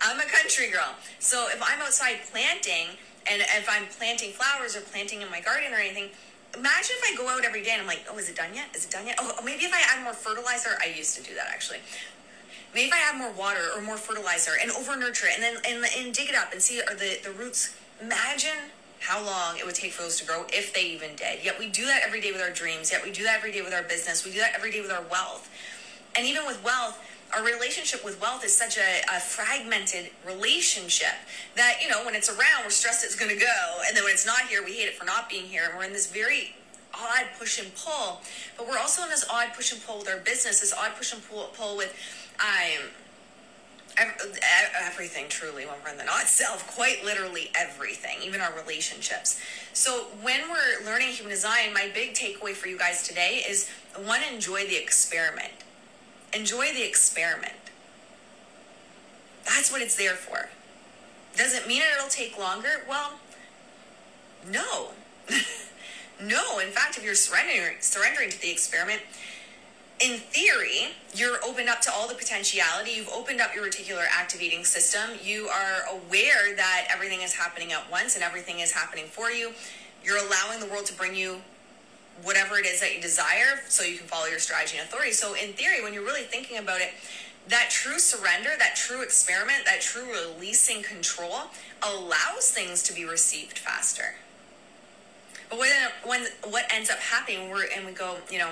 [0.00, 0.94] I'm a country girl.
[1.20, 2.96] So if I'm outside planting,
[3.30, 6.10] and if I'm planting flowers or planting in my garden or anything,
[6.54, 8.74] imagine if I go out every day and I'm like, oh, is it done yet?
[8.74, 9.16] Is it done yet?
[9.20, 11.78] Oh, oh maybe if I add more fertilizer, I used to do that actually.
[12.74, 15.56] Maybe if I add more water or more fertilizer and over nurture it and then
[15.66, 17.74] and, and dig it up and see are the, the roots.
[18.00, 21.44] Imagine how long it would take for those to grow if they even did.
[21.44, 22.90] Yet we do that every day with our dreams.
[22.90, 24.24] Yet we do that every day with our business.
[24.24, 25.48] We do that every day with our wealth.
[26.16, 27.00] And even with wealth,
[27.34, 31.14] our relationship with wealth is such a, a fragmented relationship
[31.56, 33.80] that, you know, when it's around, we're stressed it's going to go.
[33.86, 35.66] And then when it's not here, we hate it for not being here.
[35.68, 36.54] And we're in this very
[36.94, 38.22] odd push and pull.
[38.56, 41.12] But we're also in this odd push and pull with our business, this odd push
[41.12, 41.94] and pull, pull with,
[42.40, 42.84] um,
[44.86, 49.40] everything truly when we're in the not self quite literally everything even our relationships
[49.72, 53.68] so when we're learning human design my big takeaway for you guys today is
[54.04, 55.50] one enjoy the experiment
[56.34, 57.52] enjoy the experiment
[59.44, 60.48] that's what it's there for
[61.36, 63.12] does it mean it'll take longer well
[64.50, 64.90] no
[66.22, 69.00] no in fact if you're surrendering surrendering to the experiment
[70.00, 72.92] in theory, you're opened up to all the potentiality.
[72.92, 75.18] You've opened up your reticular activating system.
[75.22, 79.52] You are aware that everything is happening at once and everything is happening for you.
[80.04, 81.42] You're allowing the world to bring you
[82.22, 85.12] whatever it is that you desire so you can follow your strategy and authority.
[85.12, 86.90] So, in theory, when you're really thinking about it,
[87.48, 91.50] that true surrender, that true experiment, that true releasing control
[91.82, 94.14] allows things to be received faster.
[95.48, 95.70] But when,
[96.04, 98.50] when what ends up happening, we're and we go, you know,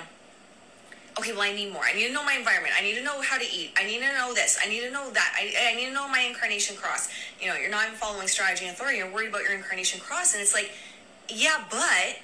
[1.19, 1.83] okay, well, I need more.
[1.83, 2.73] I need to know my environment.
[2.77, 3.71] I need to know how to eat.
[3.77, 4.57] I need to know this.
[4.63, 5.33] I need to know that.
[5.35, 7.09] I, I need to know my incarnation cross.
[7.39, 8.97] You know, you're not even following strategy and authority.
[8.97, 10.33] You're worried about your incarnation cross.
[10.33, 10.71] And it's like,
[11.29, 12.19] yeah, but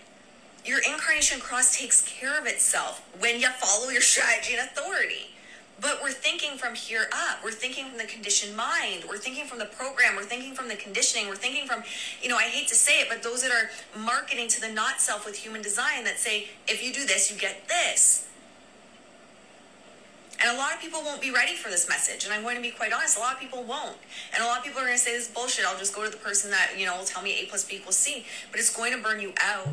[0.65, 5.29] your incarnation cross takes care of itself when you follow your strategy and authority.
[5.81, 7.43] But we're thinking from here up.
[7.43, 9.03] We're thinking from the conditioned mind.
[9.09, 10.15] We're thinking from the program.
[10.15, 11.27] We're thinking from the conditioning.
[11.27, 11.83] We're thinking from,
[12.21, 15.01] you know, I hate to say it, but those that are marketing to the not
[15.01, 18.29] self with human design that say, if you do this, you get this.
[20.39, 22.25] And a lot of people won't be ready for this message.
[22.25, 23.97] And I'm going to be quite honest, a lot of people won't.
[24.33, 25.65] And a lot of people are going to say this bullshit.
[25.65, 27.77] I'll just go to the person that, you know, will tell me A plus B
[27.77, 28.25] equals C.
[28.51, 29.67] But it's going to burn you out.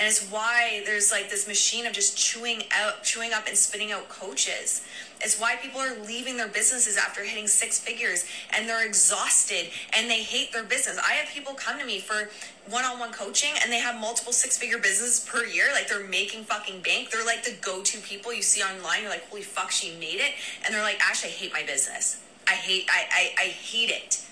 [0.00, 3.92] And it's why there's like this machine of just chewing out, chewing up and spitting
[3.92, 4.82] out coaches.
[5.20, 8.24] It's why people are leaving their businesses after hitting six figures
[8.56, 10.98] and they're exhausted and they hate their business.
[11.06, 12.30] I have people come to me for
[12.70, 15.66] one on one coaching and they have multiple six figure businesses per year.
[15.74, 17.10] Like they're making fucking bank.
[17.10, 19.02] They're like the go to people you see online.
[19.02, 20.32] You're like, holy fuck, she made it.
[20.64, 22.22] And they're like, Ash, I hate my business.
[22.48, 24.24] I hate, I, I, I hate it.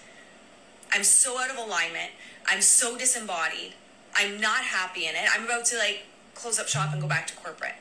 [0.93, 2.13] I'm so out of alignment.
[2.47, 3.75] I'm so disembodied.
[4.15, 5.29] I'm not happy in it.
[5.35, 7.75] I'm about to like close up shop and go back to corporate.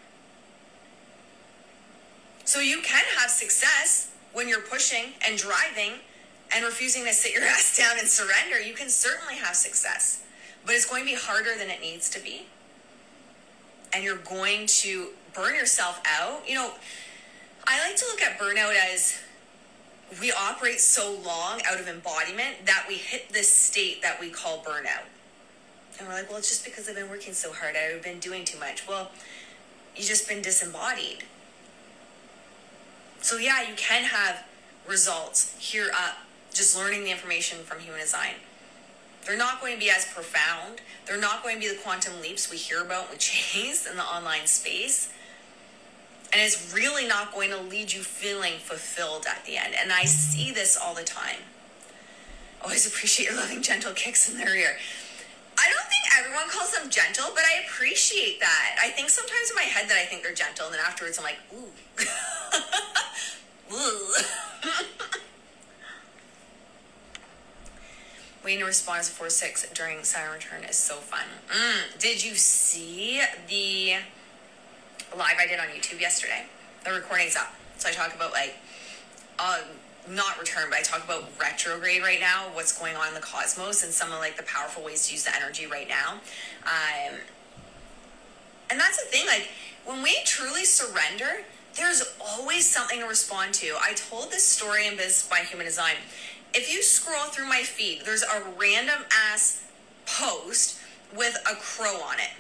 [2.45, 5.99] So you can have success when you're pushing and driving
[6.53, 8.61] and refusing to sit your ass down and surrender.
[8.61, 10.23] You can certainly have success,
[10.65, 12.47] but it's going to be harder than it needs to be.
[13.93, 16.47] And you're going to burn yourself out.
[16.47, 16.71] You know,
[17.65, 19.19] I like to look at burnout as
[20.21, 24.63] we operate so long out of embodiment that we hit this state that we call
[24.63, 25.03] burnout.
[25.99, 27.75] And we're like, well, it's just because I've been working so hard.
[27.75, 28.88] I've been doing too much.
[28.88, 29.12] Well,
[29.95, 31.23] you've just been disembodied.
[33.21, 34.45] So yeah, you can have
[34.88, 36.17] results here up
[36.53, 38.36] just learning the information from human design.
[39.25, 40.81] They're not going to be as profound.
[41.05, 44.03] They're not going to be the quantum leaps we hear about we chase in the
[44.03, 45.12] online space.
[46.33, 49.73] And it's really not going to lead you feeling fulfilled at the end.
[49.79, 51.39] And I see this all the time.
[52.62, 54.77] Always appreciate your loving, gentle kicks in their ear.
[56.38, 58.76] Everyone calls them gentle, but I appreciate that.
[58.80, 61.23] I think sometimes in my head that I think they're gentle, and then afterwards I'm
[61.23, 61.71] like, ooh.
[68.45, 71.26] Waiting to respond as 4 6 during Saturn return is so fun.
[71.50, 71.97] Mm.
[71.97, 73.19] Did you see
[73.50, 73.95] the
[75.17, 76.45] live I did on YouTube yesterday?
[76.84, 77.52] The recording's up.
[77.80, 78.54] So I talk about like,
[79.39, 79.63] um,
[80.09, 83.83] not return, but I talk about retrograde right now, what's going on in the cosmos,
[83.83, 86.19] and some of like the powerful ways to use the energy right now.
[86.65, 87.15] Um,
[88.69, 89.49] and that's the thing, like
[89.85, 91.43] when we truly surrender,
[91.75, 93.75] there's always something to respond to.
[93.81, 95.95] I told this story in Biz by Human Design.
[96.53, 99.63] If you scroll through my feed, there's a random ass
[100.05, 100.79] post
[101.15, 102.31] with a crow on it.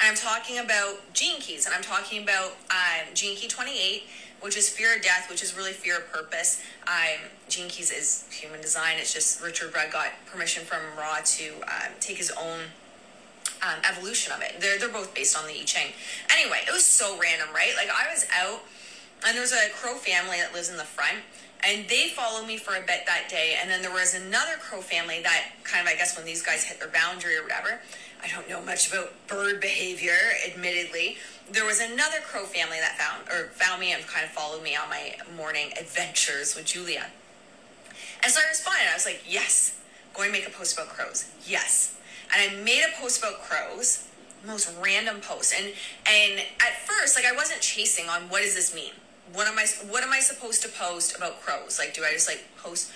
[0.00, 4.04] I'm talking about gene keys, and I'm talking about um, gene key 28,
[4.40, 6.62] which is fear of death, which is really fear of purpose.
[6.86, 8.96] Um, gene keys is human design.
[8.98, 12.60] It's just Richard Rudd got permission from Ra to um, take his own
[13.62, 14.60] um, evolution of it.
[14.60, 15.92] They're, they're both based on the I Ching.
[16.30, 17.72] Anyway, it was so random, right?
[17.76, 18.60] Like I was out
[19.26, 21.18] and there's a crow family that lives in the front
[21.64, 23.56] and they followed me for a bit that day.
[23.60, 26.64] And then there was another crow family that kind of, I guess, when these guys
[26.64, 27.80] hit their boundary or whatever,
[28.22, 31.16] I don't know much about bird behavior, admittedly.
[31.50, 34.76] There was another crow family that found or found me and kind of followed me
[34.76, 37.06] on my morning adventures with Julia.
[38.22, 38.90] And so I responded.
[38.90, 39.78] I was like, yes,
[40.14, 41.30] going to make a post about crows.
[41.46, 41.96] Yes
[42.32, 44.08] and I made a post about crows,
[44.46, 45.54] most random post.
[45.56, 45.72] And
[46.08, 48.92] and at first, like I wasn't chasing on what does this mean?
[49.32, 51.78] What am I what am I supposed to post about crows?
[51.78, 52.92] Like do I just like post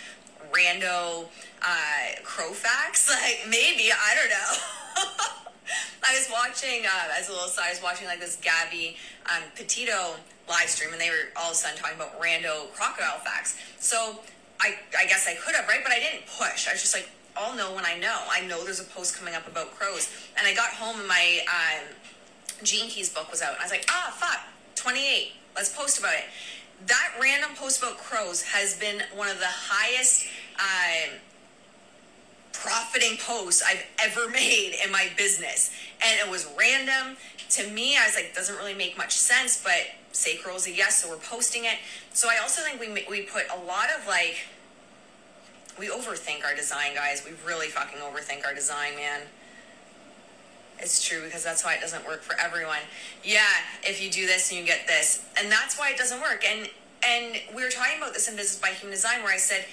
[0.53, 1.27] rando
[1.63, 3.09] uh, crow facts?
[3.23, 5.27] Like maybe I don't know.
[6.03, 7.67] I was watching uh, as a little side.
[7.69, 10.17] I was watching like this Gabby um, Petito
[10.49, 13.59] live stream, and they were all of a sudden talking about rando crocodile facts.
[13.79, 14.21] So
[14.61, 16.69] I I guess I could have right, but I didn't push.
[16.69, 18.19] I was just like, I'll know when I know.
[18.31, 20.13] I know there's a post coming up about crows.
[20.37, 21.87] And I got home and my um,
[22.63, 23.53] Gene Keys book was out.
[23.53, 24.41] And I was like, ah, fuck,
[24.75, 25.33] 28.
[25.57, 26.25] Let's post about it.
[26.87, 30.27] That random post about crows has been one of the highest
[30.59, 31.19] um,
[32.61, 35.71] profiting posts I've ever made in my business.
[36.05, 37.17] And it was random.
[37.51, 39.81] To me, I was like, doesn't really make much sense, but
[40.13, 41.79] sacral is a yes, so we're posting it.
[42.13, 44.47] So I also think we, we put a lot of like,
[45.79, 47.25] we overthink our design, guys.
[47.25, 49.23] We really fucking overthink our design, man.
[50.79, 52.81] it's true because that's why it doesn't work for everyone.
[53.25, 53.47] Yeah,
[53.83, 55.25] if you do this and you get this.
[55.39, 56.45] And that's why it doesn't work.
[56.47, 56.69] And
[57.03, 59.65] and we were talking about this in Business by Human Design where I said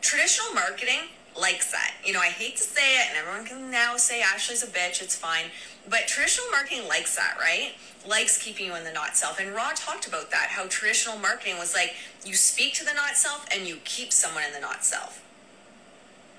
[0.00, 1.94] traditional marketing likes that.
[2.04, 5.02] You know, I hate to say it and everyone can now say Ashley's a bitch,
[5.02, 5.46] it's fine.
[5.88, 7.72] But traditional marketing likes that, right?
[8.06, 9.40] Likes keeping you in the not self.
[9.40, 11.94] And Ra talked about that, how traditional marketing was like
[12.24, 15.22] you speak to the not self and you keep someone in the not self.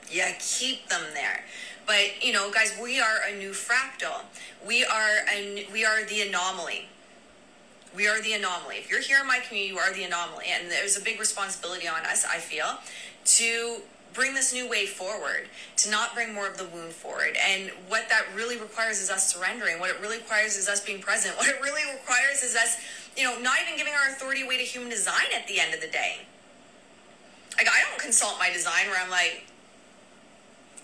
[0.09, 1.43] Yeah, keep them there.
[1.85, 4.23] But you know, guys, we are a new fractal.
[4.65, 6.87] We are a, we are the anomaly.
[7.95, 8.77] We are the anomaly.
[8.77, 11.87] If you're here in my community, you are the anomaly, and there's a big responsibility
[11.87, 12.25] on us.
[12.25, 12.65] I feel
[13.25, 13.81] to
[14.15, 15.47] bring this new way forward,
[15.77, 17.37] to not bring more of the wound forward.
[17.47, 19.79] And what that really requires is us surrendering.
[19.79, 21.37] What it really requires is us being present.
[21.37, 22.77] What it really requires is us,
[23.17, 25.81] you know, not even giving our authority away to human design at the end of
[25.81, 26.19] the day.
[27.57, 29.45] Like I don't consult my design where I'm like,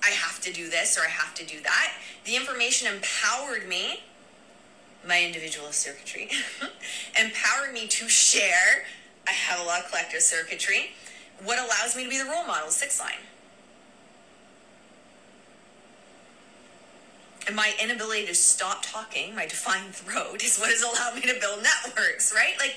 [0.03, 1.93] I have to do this or I have to do that.
[2.25, 4.03] The information empowered me,
[5.07, 6.29] my individual circuitry,
[7.19, 8.85] empowered me to share.
[9.27, 10.91] I have a lot of collective circuitry.
[11.43, 13.13] What allows me to be the role model, six line.
[17.47, 21.39] And my inability to stop talking, my defined throat, is what has allowed me to
[21.39, 22.53] build networks, right?
[22.59, 22.75] Like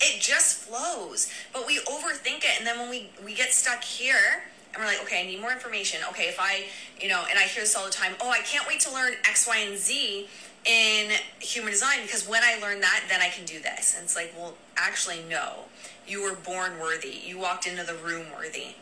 [0.00, 1.30] it just flows.
[1.52, 2.58] But we overthink it.
[2.58, 4.44] And then when we, we get stuck here,
[4.76, 6.00] and we're like, okay, I need more information.
[6.10, 6.64] Okay, if I,
[7.00, 9.14] you know, and I hear this all the time, oh, I can't wait to learn
[9.24, 10.28] X, Y, and Z
[10.66, 13.94] in human design because when I learn that, then I can do this.
[13.94, 15.64] And it's like, well, actually, no.
[16.06, 17.20] You were born worthy.
[17.24, 18.74] You walked into the room worthy.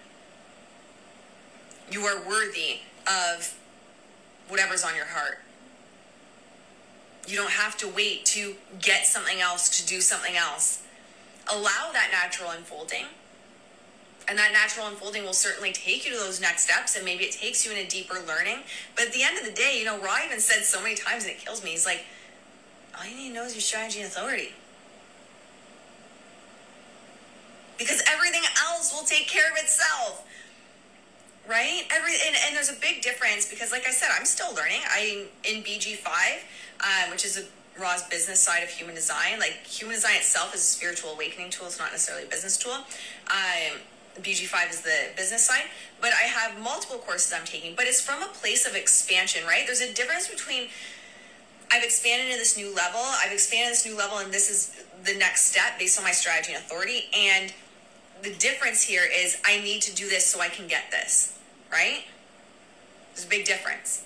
[1.91, 3.55] You are worthy of
[4.49, 5.39] whatever's on your heart.
[7.27, 10.83] You don't have to wait to get something else to do something else.
[11.51, 13.07] Allow that natural unfolding
[14.29, 17.33] and that natural unfolding will certainly take you to those next steps and maybe it
[17.33, 18.59] takes you in a deeper learning
[18.97, 21.25] but at the end of the day you know Ra even said so many times
[21.25, 22.05] and it kills me he's like
[22.99, 24.53] all you need to know is your strategy and authority
[27.79, 30.27] because everything else will take care of itself
[31.49, 34.81] right every and, and there's a big difference because like i said i'm still learning
[34.91, 36.07] i'm in bg5
[36.81, 37.45] uh, which is a
[37.81, 39.39] Ra's business side of human design.
[39.39, 41.67] Like human design itself is a spiritual awakening tool.
[41.67, 42.73] It's not necessarily a business tool.
[42.73, 43.79] Um,
[44.21, 45.65] BG5 is the business side,
[46.01, 49.65] but I have multiple courses I'm taking, but it's from a place of expansion, right?
[49.67, 50.69] There's a difference between
[51.73, 55.19] I've expanded to this new level, I've expanded this new level, and this is the
[55.19, 57.07] next step based on my strategy and authority.
[57.13, 57.53] And
[58.25, 61.39] the difference here is I need to do this so I can get this,
[61.71, 62.05] right?
[63.15, 64.05] There's a big difference.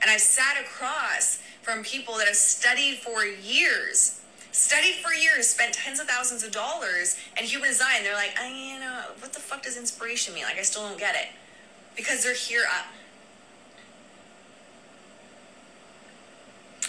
[0.00, 4.18] And I've sat across from people that have studied for years
[4.52, 8.48] studied for years, spent tens of thousands of dollars, and human design, they're like, I,
[8.48, 10.44] you know, what the fuck does inspiration mean?
[10.44, 11.28] Like, I still don't get it.
[11.96, 12.86] Because they're here up.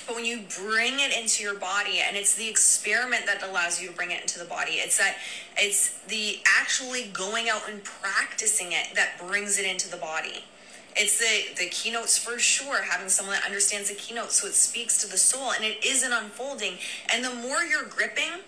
[0.05, 3.89] But when you bring it into your body, and it's the experiment that allows you
[3.89, 5.15] to bring it into the body, it's that
[5.57, 10.43] it's the actually going out and practicing it that brings it into the body.
[10.95, 15.01] It's the the keynotes for sure, having someone that understands the keynotes so it speaks
[15.03, 16.73] to the soul and it is an unfolding.
[17.11, 18.41] And the more you're gripping,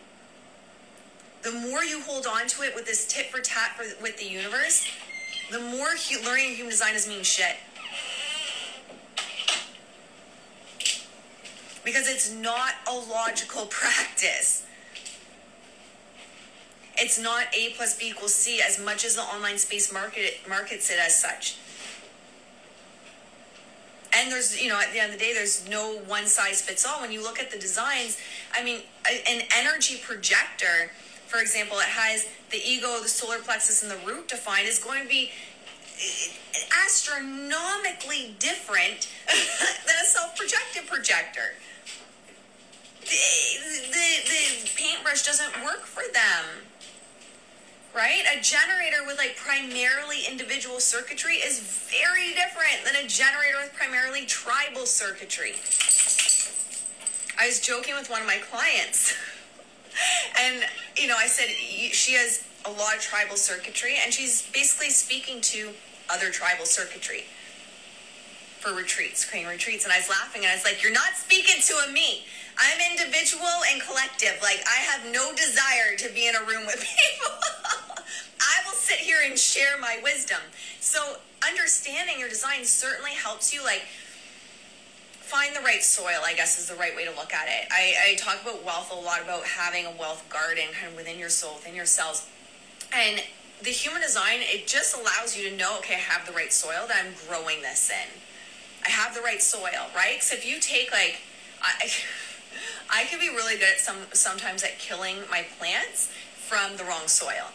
[1.41, 4.25] the more you hold on to it with this tit for tat for, with the
[4.25, 4.87] universe,
[5.51, 7.55] the more hu- learning human design is mean shit.
[11.85, 14.65] Because it's not a logical practice.
[16.97, 20.89] It's not A plus B equals C as much as the online space market markets
[20.89, 21.57] it as such.
[24.17, 26.85] And there's you know at the end of the day there's no one size fits
[26.85, 27.01] all.
[27.01, 28.17] When you look at the designs
[28.53, 28.79] i mean
[29.27, 30.91] an energy projector
[31.27, 35.03] for example it has the ego the solar plexus and the root defined is going
[35.03, 35.31] to be
[35.99, 36.31] eh,
[36.85, 41.53] astronomically different than a self-projected projector.
[41.53, 41.64] the,
[43.05, 46.65] the, the paintbrush doesn't work for them
[47.95, 48.23] right?
[48.37, 54.25] A generator with like primarily individual circuitry is very different than a generator with primarily
[54.25, 55.55] tribal circuitry.
[57.39, 59.15] I was joking with one of my clients,
[60.41, 60.65] and
[60.97, 65.39] you know, I said she has a lot of tribal circuitry, and she's basically speaking
[65.41, 65.71] to
[66.09, 67.23] other tribal circuitry
[68.59, 69.85] for retreats, creating retreats.
[69.85, 72.25] And I was laughing, and I was like, "You're not speaking to a me.
[72.57, 74.39] I'm individual and collective.
[74.41, 77.35] Like I have no desire to be in a room with people."
[78.45, 80.39] I will sit here and share my wisdom.
[80.79, 83.83] So understanding your design certainly helps you like
[85.25, 87.67] find the right soil, I guess is the right way to look at it.
[87.71, 91.17] I, I talk about wealth a lot about having a wealth garden kind of within
[91.17, 92.27] your soul, within your cells.
[92.93, 93.23] And
[93.61, 96.85] the human design, it just allows you to know, okay, I have the right soil
[96.87, 98.21] that I'm growing this in.
[98.85, 100.21] I have the right soil, right?
[100.21, 101.21] So if you take like,
[101.61, 101.89] I,
[102.89, 107.07] I can be really good at some sometimes at killing my plants from the wrong
[107.07, 107.51] soil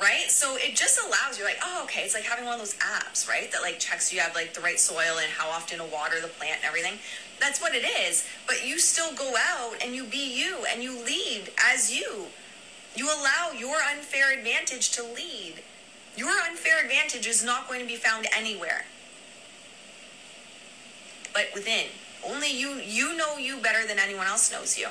[0.00, 0.30] right?
[0.30, 3.28] So it just allows you like, oh, okay, it's like having one of those apps,
[3.28, 3.52] right?
[3.52, 6.28] That like checks you have like the right soil and how often to water the
[6.28, 6.94] plant and everything.
[7.38, 8.26] That's what it is.
[8.46, 12.26] But you still go out and you be you and you lead as you.
[12.96, 15.62] You allow your unfair advantage to lead.
[16.16, 18.84] Your unfair advantage is not going to be found anywhere.
[21.32, 21.86] But within.
[22.26, 24.88] Only you you know you better than anyone else knows you.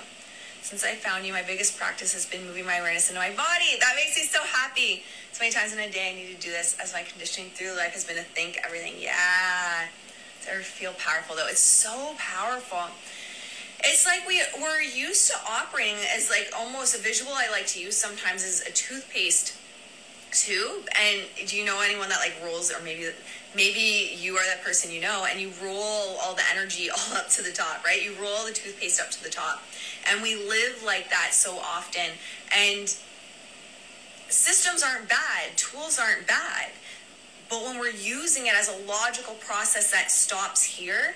[0.62, 3.80] Since I found you, my biggest practice has been moving my awareness into my body.
[3.80, 5.04] That makes me so happy.
[5.32, 7.78] So many times in a day, I need to do this as my conditioning through
[7.78, 8.94] life has been to think everything.
[9.00, 9.88] Yeah.
[10.40, 11.48] Does ever feel powerful though?
[11.48, 12.92] It's so powerful.
[13.84, 17.80] It's like we we're used to operating as like almost a visual I like to
[17.80, 19.56] use sometimes is a toothpaste
[20.32, 20.88] tube.
[21.00, 23.10] And do you know anyone that like rolls or maybe
[23.56, 27.30] maybe you are that person you know and you roll all the energy all up
[27.30, 28.04] to the top, right?
[28.04, 29.64] You roll the toothpaste up to the top.
[30.10, 32.12] And we live like that so often.
[32.56, 32.93] And
[34.30, 36.70] systems aren't bad, tools aren't bad.
[37.50, 41.16] But when we're using it as a logical process that stops here,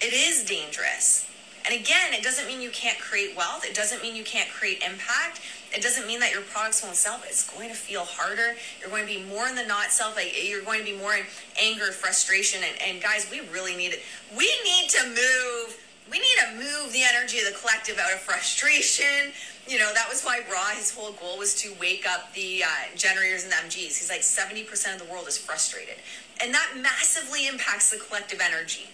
[0.00, 1.28] it is dangerous.
[1.64, 3.64] And again, it doesn't mean you can't create wealth.
[3.64, 5.40] It doesn't mean you can't create impact.
[5.74, 8.56] It doesn't mean that your products won't sell, but it's going to feel harder.
[8.80, 10.16] You're going to be more in the not self.
[10.16, 11.24] Like you're going to be more in
[11.60, 14.02] anger, frustration, and, and guys, we really need it.
[14.36, 15.78] We need to move
[16.10, 19.32] we need to move the energy of the collective out of frustration.
[19.66, 22.68] You know, that was why Ra, his whole goal was to wake up the uh,
[22.96, 23.96] generators and the MGs.
[23.96, 25.94] He's like 70% of the world is frustrated.
[26.42, 28.90] And that massively impacts the collective energy.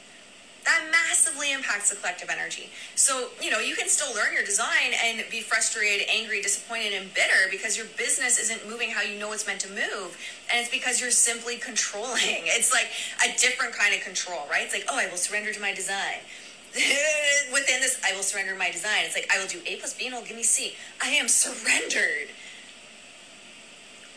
[0.68, 2.68] That massively impacts the collective energy.
[2.94, 7.08] So, you know, you can still learn your design and be frustrated, angry, disappointed, and
[7.14, 10.20] bitter because your business isn't moving how you know it's meant to move.
[10.52, 12.44] And it's because you're simply controlling.
[12.58, 12.90] It's like
[13.24, 14.64] a different kind of control, right?
[14.64, 16.20] It's like, oh, I will surrender to my design
[17.52, 19.04] within this, I will surrender my design.
[19.04, 20.74] It's like I will do A plus B and it'll give me C.
[21.02, 22.28] I am surrendered.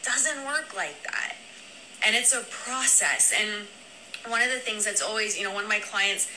[0.04, 1.38] Doesn't work like that.
[2.06, 3.32] And it's a process.
[3.40, 3.68] And
[4.28, 6.30] one of the things that's always, you know, one of my clients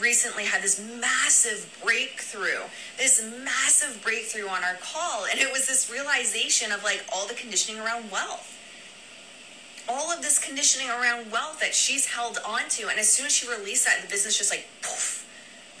[0.00, 2.62] recently had this massive breakthrough,
[2.96, 5.26] this massive breakthrough on our call.
[5.30, 8.56] And it was this realization of like all the conditioning around wealth.
[9.88, 12.86] All of this conditioning around wealth that she's held onto.
[12.88, 15.26] And as soon as she released that, the business just like poof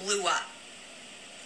[0.00, 0.48] blew up.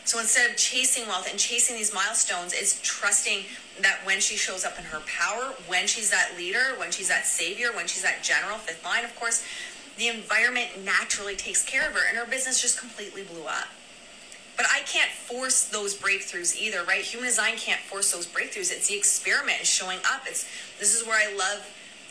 [0.06, 3.44] So instead of chasing wealth and chasing these milestones, it's trusting
[3.80, 7.26] that when she shows up in her power, when she's that leader, when she's that
[7.26, 9.44] savior, when she's that general, fifth line, of course,
[9.96, 13.68] the environment naturally takes care of her and her business just completely blew up.
[14.56, 17.02] But I can't force those breakthroughs either, right?
[17.02, 18.70] Human design can't force those breakthroughs.
[18.70, 20.22] It's the experiment showing up.
[20.26, 20.46] It's
[20.78, 21.66] this is where I love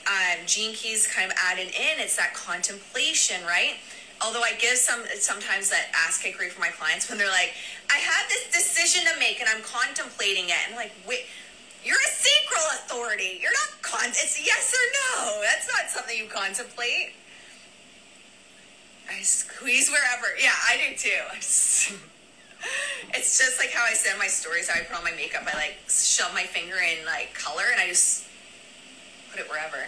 [0.07, 1.99] um, Gene Keys kind of added in.
[1.99, 3.75] It's that contemplation, right?
[4.23, 7.53] although I give some sometimes that ask I create for my clients when they're like,
[7.91, 10.61] I have this decision to make and I'm contemplating it.
[10.67, 11.27] And like, wait,
[11.84, 13.39] you're a sacral authority.
[13.41, 14.09] You're not con.
[14.09, 15.41] It's yes or no.
[15.43, 17.13] That's not something you contemplate.
[19.10, 20.28] I squeeze wherever.
[20.41, 21.10] Yeah, I do too.
[23.14, 24.70] it's just like how I send my stories.
[24.70, 25.43] How I put on my makeup.
[25.47, 28.26] I like shove my finger in like color and I just
[29.32, 29.86] put it wherever.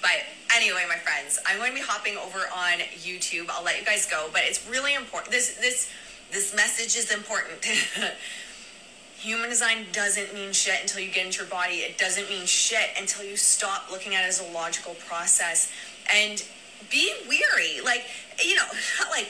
[0.00, 0.22] But
[0.54, 3.48] anyway, my friends, I'm going to be hopping over on YouTube.
[3.50, 5.32] I'll let you guys go, but it's really important.
[5.32, 5.90] This this
[6.30, 7.64] this message is important.
[9.18, 11.76] Human design doesn't mean shit until you get into your body.
[11.76, 15.72] It doesn't mean shit until you stop looking at it as a logical process
[16.14, 16.44] and
[16.88, 17.80] be weary.
[17.84, 18.04] Like,
[18.44, 18.66] you know,
[18.98, 19.28] not like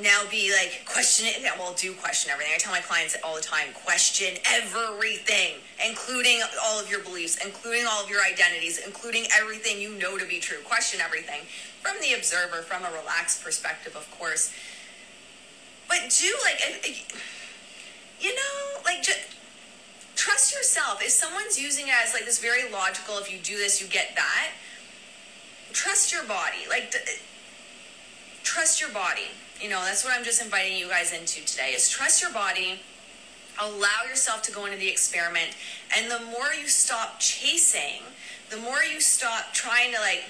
[0.00, 2.52] now be like question it yeah, well do question everything.
[2.54, 7.84] I tell my clients all the time question everything including all of your beliefs including
[7.86, 10.58] all of your identities including everything you know to be true.
[10.64, 11.40] Question everything
[11.82, 14.52] from the observer from a relaxed perspective of course.
[15.88, 17.06] But do like
[18.20, 19.20] you know like just
[20.14, 21.02] trust yourself.
[21.02, 24.14] If someone's using it as like this very logical if you do this you get
[24.16, 24.50] that
[25.72, 26.66] trust your body.
[26.68, 26.94] Like
[28.42, 29.30] trust your body
[29.60, 32.80] you know, that's what I'm just inviting you guys into today is trust your body,
[33.60, 35.54] allow yourself to go into the experiment,
[35.96, 38.00] and the more you stop chasing,
[38.48, 40.24] the more you stop trying to like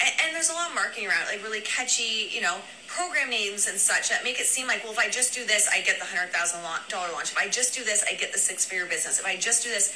[0.00, 2.56] and, and there's a lot of marketing around like really catchy, you know,
[2.86, 5.68] program names and such that make it seem like, well, if I just do this,
[5.70, 7.32] I get the hundred thousand dollar launch.
[7.32, 9.20] If I just do this, I get the six figure business.
[9.20, 9.94] If I just do this,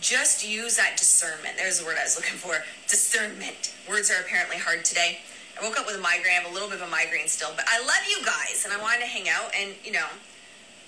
[0.00, 1.56] just use that discernment.
[1.56, 2.56] There's the word I was looking for.
[2.88, 3.72] Discernment.
[3.88, 5.20] Words are apparently hard today.
[5.60, 6.32] I woke up with a migraine.
[6.38, 8.72] I have a little bit of a migraine still, but I love you guys, and
[8.72, 9.50] I wanted to hang out.
[9.58, 10.06] And you know,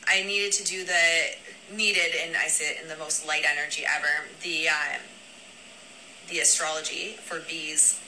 [0.08, 3.84] I needed to do the needed, and I say it in the most light energy
[3.84, 4.28] ever.
[4.42, 4.98] The uh,
[6.28, 8.00] the astrology for bees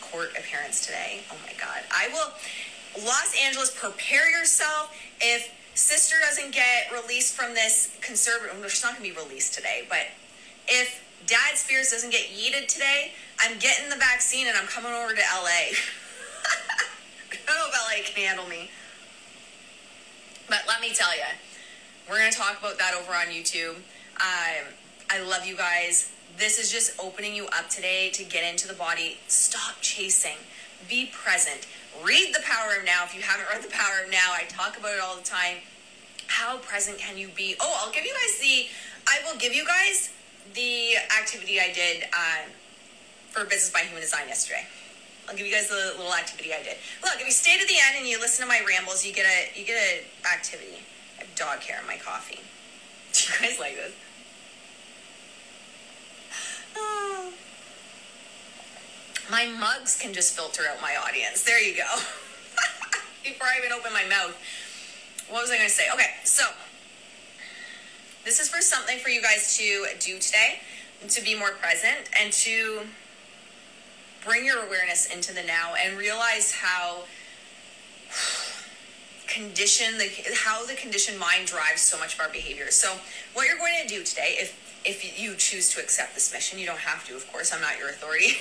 [0.00, 1.20] court appearance today.
[1.30, 1.82] Oh my God.
[1.90, 4.96] I will, Los Angeles, prepare yourself.
[5.20, 9.52] If sister doesn't get released from this conservative, well, she's not going to be released
[9.54, 10.06] today, but
[10.66, 15.12] if Dad Spears doesn't get yeeted today, I'm getting the vaccine and I'm coming over
[15.12, 15.76] to LA.
[16.44, 18.70] I don't know if LA can handle me.
[20.48, 21.24] But let me tell you,
[22.08, 23.76] we're going to talk about that over on YouTube.
[24.20, 24.72] Um,
[25.10, 26.12] I love you guys.
[26.38, 29.18] This is just opening you up today to get into the body.
[29.26, 30.38] Stop chasing.
[30.88, 31.66] Be present.
[32.02, 33.04] Read The Power of Now.
[33.04, 35.56] If you haven't read The Power of Now, I talk about it all the time.
[36.28, 37.56] How present can you be?
[37.60, 38.68] Oh, I'll give you guys the,
[39.06, 40.10] I will give you guys
[40.54, 42.50] the activity I did um,
[43.30, 44.66] for Business by Human Design yesterday.
[45.28, 46.76] I'll give you guys the little activity I did.
[47.02, 49.26] Look, if you stay to the end and you listen to my rambles, you get
[49.26, 50.80] a you get an activity.
[51.18, 52.40] I have dog hair in my coffee.
[53.12, 53.92] Do you guys like this?
[56.76, 57.32] Oh.
[59.30, 61.44] My mugs can just filter out my audience.
[61.44, 61.84] There you go.
[63.22, 64.34] Before I even open my mouth.
[65.28, 65.84] What was I going to say?
[65.92, 66.44] Okay, so
[68.24, 70.60] this is for something for you guys to do today,
[71.06, 72.86] to be more present and to
[74.28, 76.98] bring your awareness into the now and realize how
[79.26, 82.70] condition the how the conditioned mind drives so much of our behavior.
[82.70, 82.92] So
[83.32, 86.66] what you're going to do today, if if you choose to accept this mission, you
[86.66, 88.36] don't have to, of course, I'm not your authority,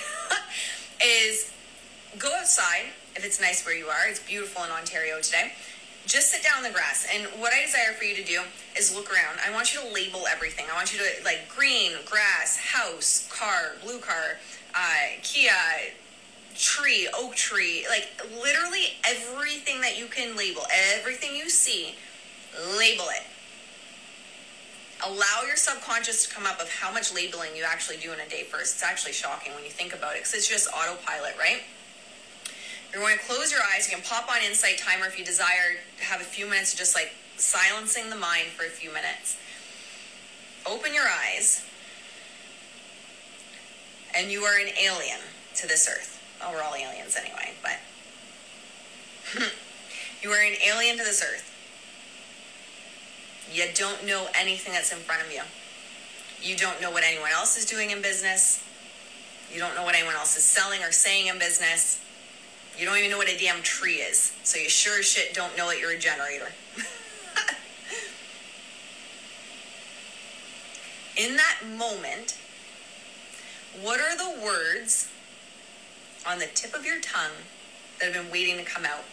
[1.03, 1.51] is
[2.19, 4.07] go outside if it's nice where you are.
[4.07, 5.53] It's beautiful in Ontario today.
[6.05, 7.07] Just sit down on the grass.
[7.13, 8.41] And what I desire for you to do
[8.77, 9.39] is look around.
[9.45, 10.65] I want you to label everything.
[10.71, 14.39] I want you to, like, green, grass, house, car, blue car,
[14.77, 15.51] uh, Kia,
[16.55, 18.09] tree, oak tree, like
[18.41, 20.61] literally everything that you can label,
[20.97, 21.95] everything you see,
[22.77, 23.23] label it.
[25.05, 28.29] Allow your subconscious to come up of how much labeling you actually do in a
[28.29, 28.75] day first.
[28.75, 31.61] It's actually shocking when you think about it because it's just autopilot, right?
[32.91, 33.87] You're going to close your eyes.
[33.89, 36.79] You can pop on Insight Timer if you desire to have a few minutes of
[36.79, 39.37] just like silencing the mind for a few minutes.
[40.65, 41.63] Open your eyes
[44.17, 45.19] and you are an alien
[45.55, 46.19] to this earth.
[46.39, 47.77] Well, we're all aliens anyway, but
[50.21, 51.53] you are an alien to this earth.
[53.53, 55.41] You don't know anything that's in front of you.
[56.41, 58.61] You don't know what anyone else is doing in business.
[59.53, 62.01] You don't know what anyone else is selling or saying in business.
[62.77, 64.33] You don't even know what a damn tree is.
[64.43, 66.51] So you sure as shit don't know that you're a generator.
[71.17, 72.37] in that moment,
[73.83, 75.09] what are the words
[76.25, 77.31] on the tip of your tongue
[77.99, 79.03] that have been waiting to come out?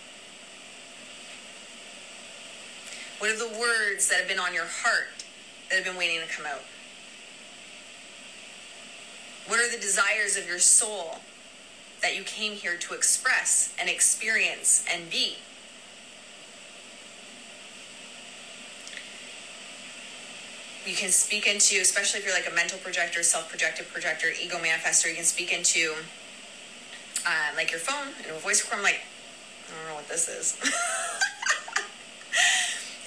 [3.19, 5.25] What are the words that have been on your heart
[5.69, 6.63] that have been waiting to come out?
[9.47, 11.19] What are the desires of your soul
[12.01, 15.37] that you came here to express and experience and be?
[20.87, 25.09] You can speak into, especially if you're like a mental projector, self-projected projector, ego manifestor,
[25.09, 25.95] you can speak into
[27.27, 28.79] uh, like your phone and a voice recorder.
[28.79, 29.01] I'm like,
[29.69, 30.59] I don't know what this is.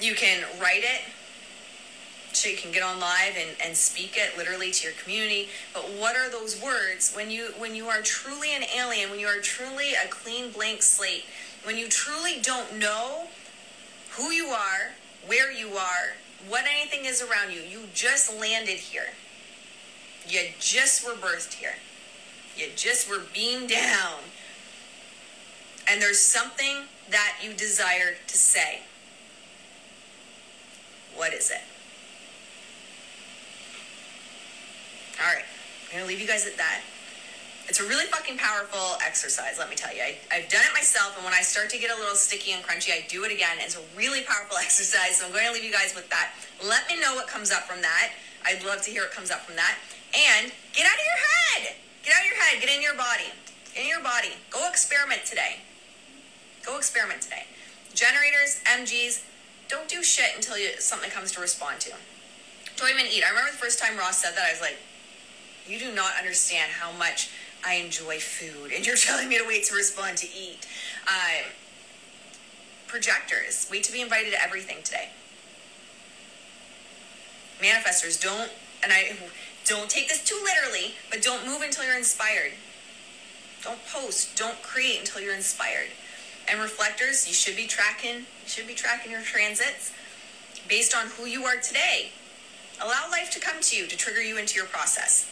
[0.00, 1.02] you can write it
[2.32, 5.82] so you can get on live and, and speak it literally to your community but
[5.98, 9.40] what are those words when you when you are truly an alien when you are
[9.40, 11.24] truly a clean blank slate
[11.64, 13.26] when you truly don't know
[14.10, 14.92] who you are
[15.26, 16.14] where you are
[16.46, 17.60] what anything is around you.
[17.60, 19.08] You just landed here.
[20.28, 21.74] You just were birthed here.
[22.56, 24.18] You just were beamed down.
[25.90, 28.80] And there's something that you desire to say.
[31.16, 31.62] What is it?
[35.20, 35.44] All right,
[35.86, 36.80] I'm going to leave you guys at that.
[37.68, 40.00] It's a really fucking powerful exercise, let me tell you.
[40.00, 42.64] I, have done it myself, and when I start to get a little sticky and
[42.64, 43.60] crunchy, I do it again.
[43.60, 46.32] It's a really powerful exercise, so I'm going to leave you guys with that.
[46.64, 48.16] Let me know what comes up from that.
[48.46, 49.76] I'd love to hear what comes up from that.
[50.16, 51.76] And get out of your head.
[52.00, 52.56] Get out of your head.
[52.64, 53.28] Get in your body.
[53.74, 54.32] Get in your body.
[54.48, 55.60] Go experiment today.
[56.64, 57.44] Go experiment today.
[57.92, 59.24] Generators, MGs,
[59.68, 61.92] don't do shit until you, something comes to respond to.
[62.76, 63.24] Don't even eat.
[63.24, 64.78] I remember the first time Ra said that, I was like,
[65.68, 67.28] you do not understand how much
[67.66, 70.66] I enjoy food, and you're telling me to wait to respond to eat.
[71.06, 71.44] Um,
[72.86, 75.10] projectors, wait to be invited to everything today.
[77.60, 78.50] Manifestors, don't,
[78.82, 79.16] and I
[79.66, 82.52] don't take this too literally, but don't move until you're inspired.
[83.62, 85.88] Don't post, don't create until you're inspired.
[86.50, 89.92] And reflectors, you should be tracking, you should be tracking your transits
[90.68, 92.10] based on who you are today.
[92.80, 95.28] Allow life to come to you to trigger you into your process.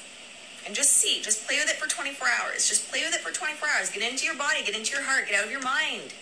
[0.66, 1.22] And just see.
[1.22, 2.68] Just play with it for 24 hours.
[2.68, 3.90] Just play with it for 24 hours.
[3.90, 6.12] Get into your body, get into your heart, get out of your mind.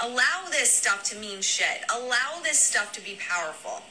[0.00, 1.84] Allow this stuff to mean shit.
[1.94, 3.82] Allow this stuff to be powerful.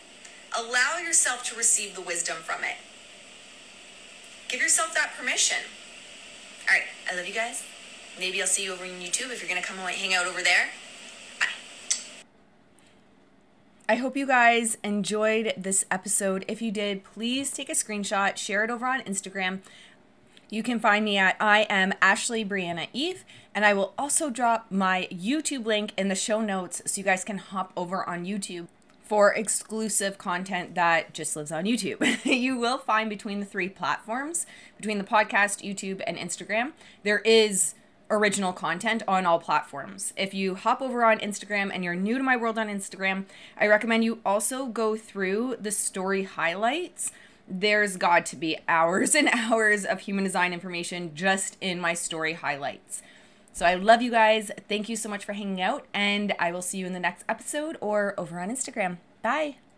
[0.57, 2.78] Allow yourself to receive the wisdom from it.
[4.47, 5.60] Give yourself that permission.
[6.68, 7.64] All right, I love you guys.
[8.18, 10.26] Maybe I'll see you over on YouTube if you're going to come and hang out
[10.26, 10.70] over there.
[13.89, 16.45] I hope you guys enjoyed this episode.
[16.47, 19.61] If you did, please take a screenshot, share it over on Instagram.
[20.51, 23.25] You can find me at I am Ashley Brianna Eve,
[23.55, 27.23] and I will also drop my YouTube link in the show notes so you guys
[27.23, 28.67] can hop over on YouTube
[29.01, 32.23] for exclusive content that just lives on YouTube.
[32.25, 34.45] you will find between the three platforms,
[34.77, 37.73] between the podcast, YouTube, and Instagram, there is
[38.10, 40.14] original content on all platforms.
[40.18, 43.26] If you hop over on Instagram and you're new to my world on Instagram,
[43.57, 47.12] I recommend you also go through the story highlights.
[47.47, 52.34] There's got to be hours and hours of human design information just in my story
[52.34, 53.01] highlights.
[53.53, 54.51] So I love you guys.
[54.68, 57.26] Thank you so much for hanging out, and I will see you in the next
[57.28, 58.97] episode or over on Instagram.
[59.22, 59.60] Bye.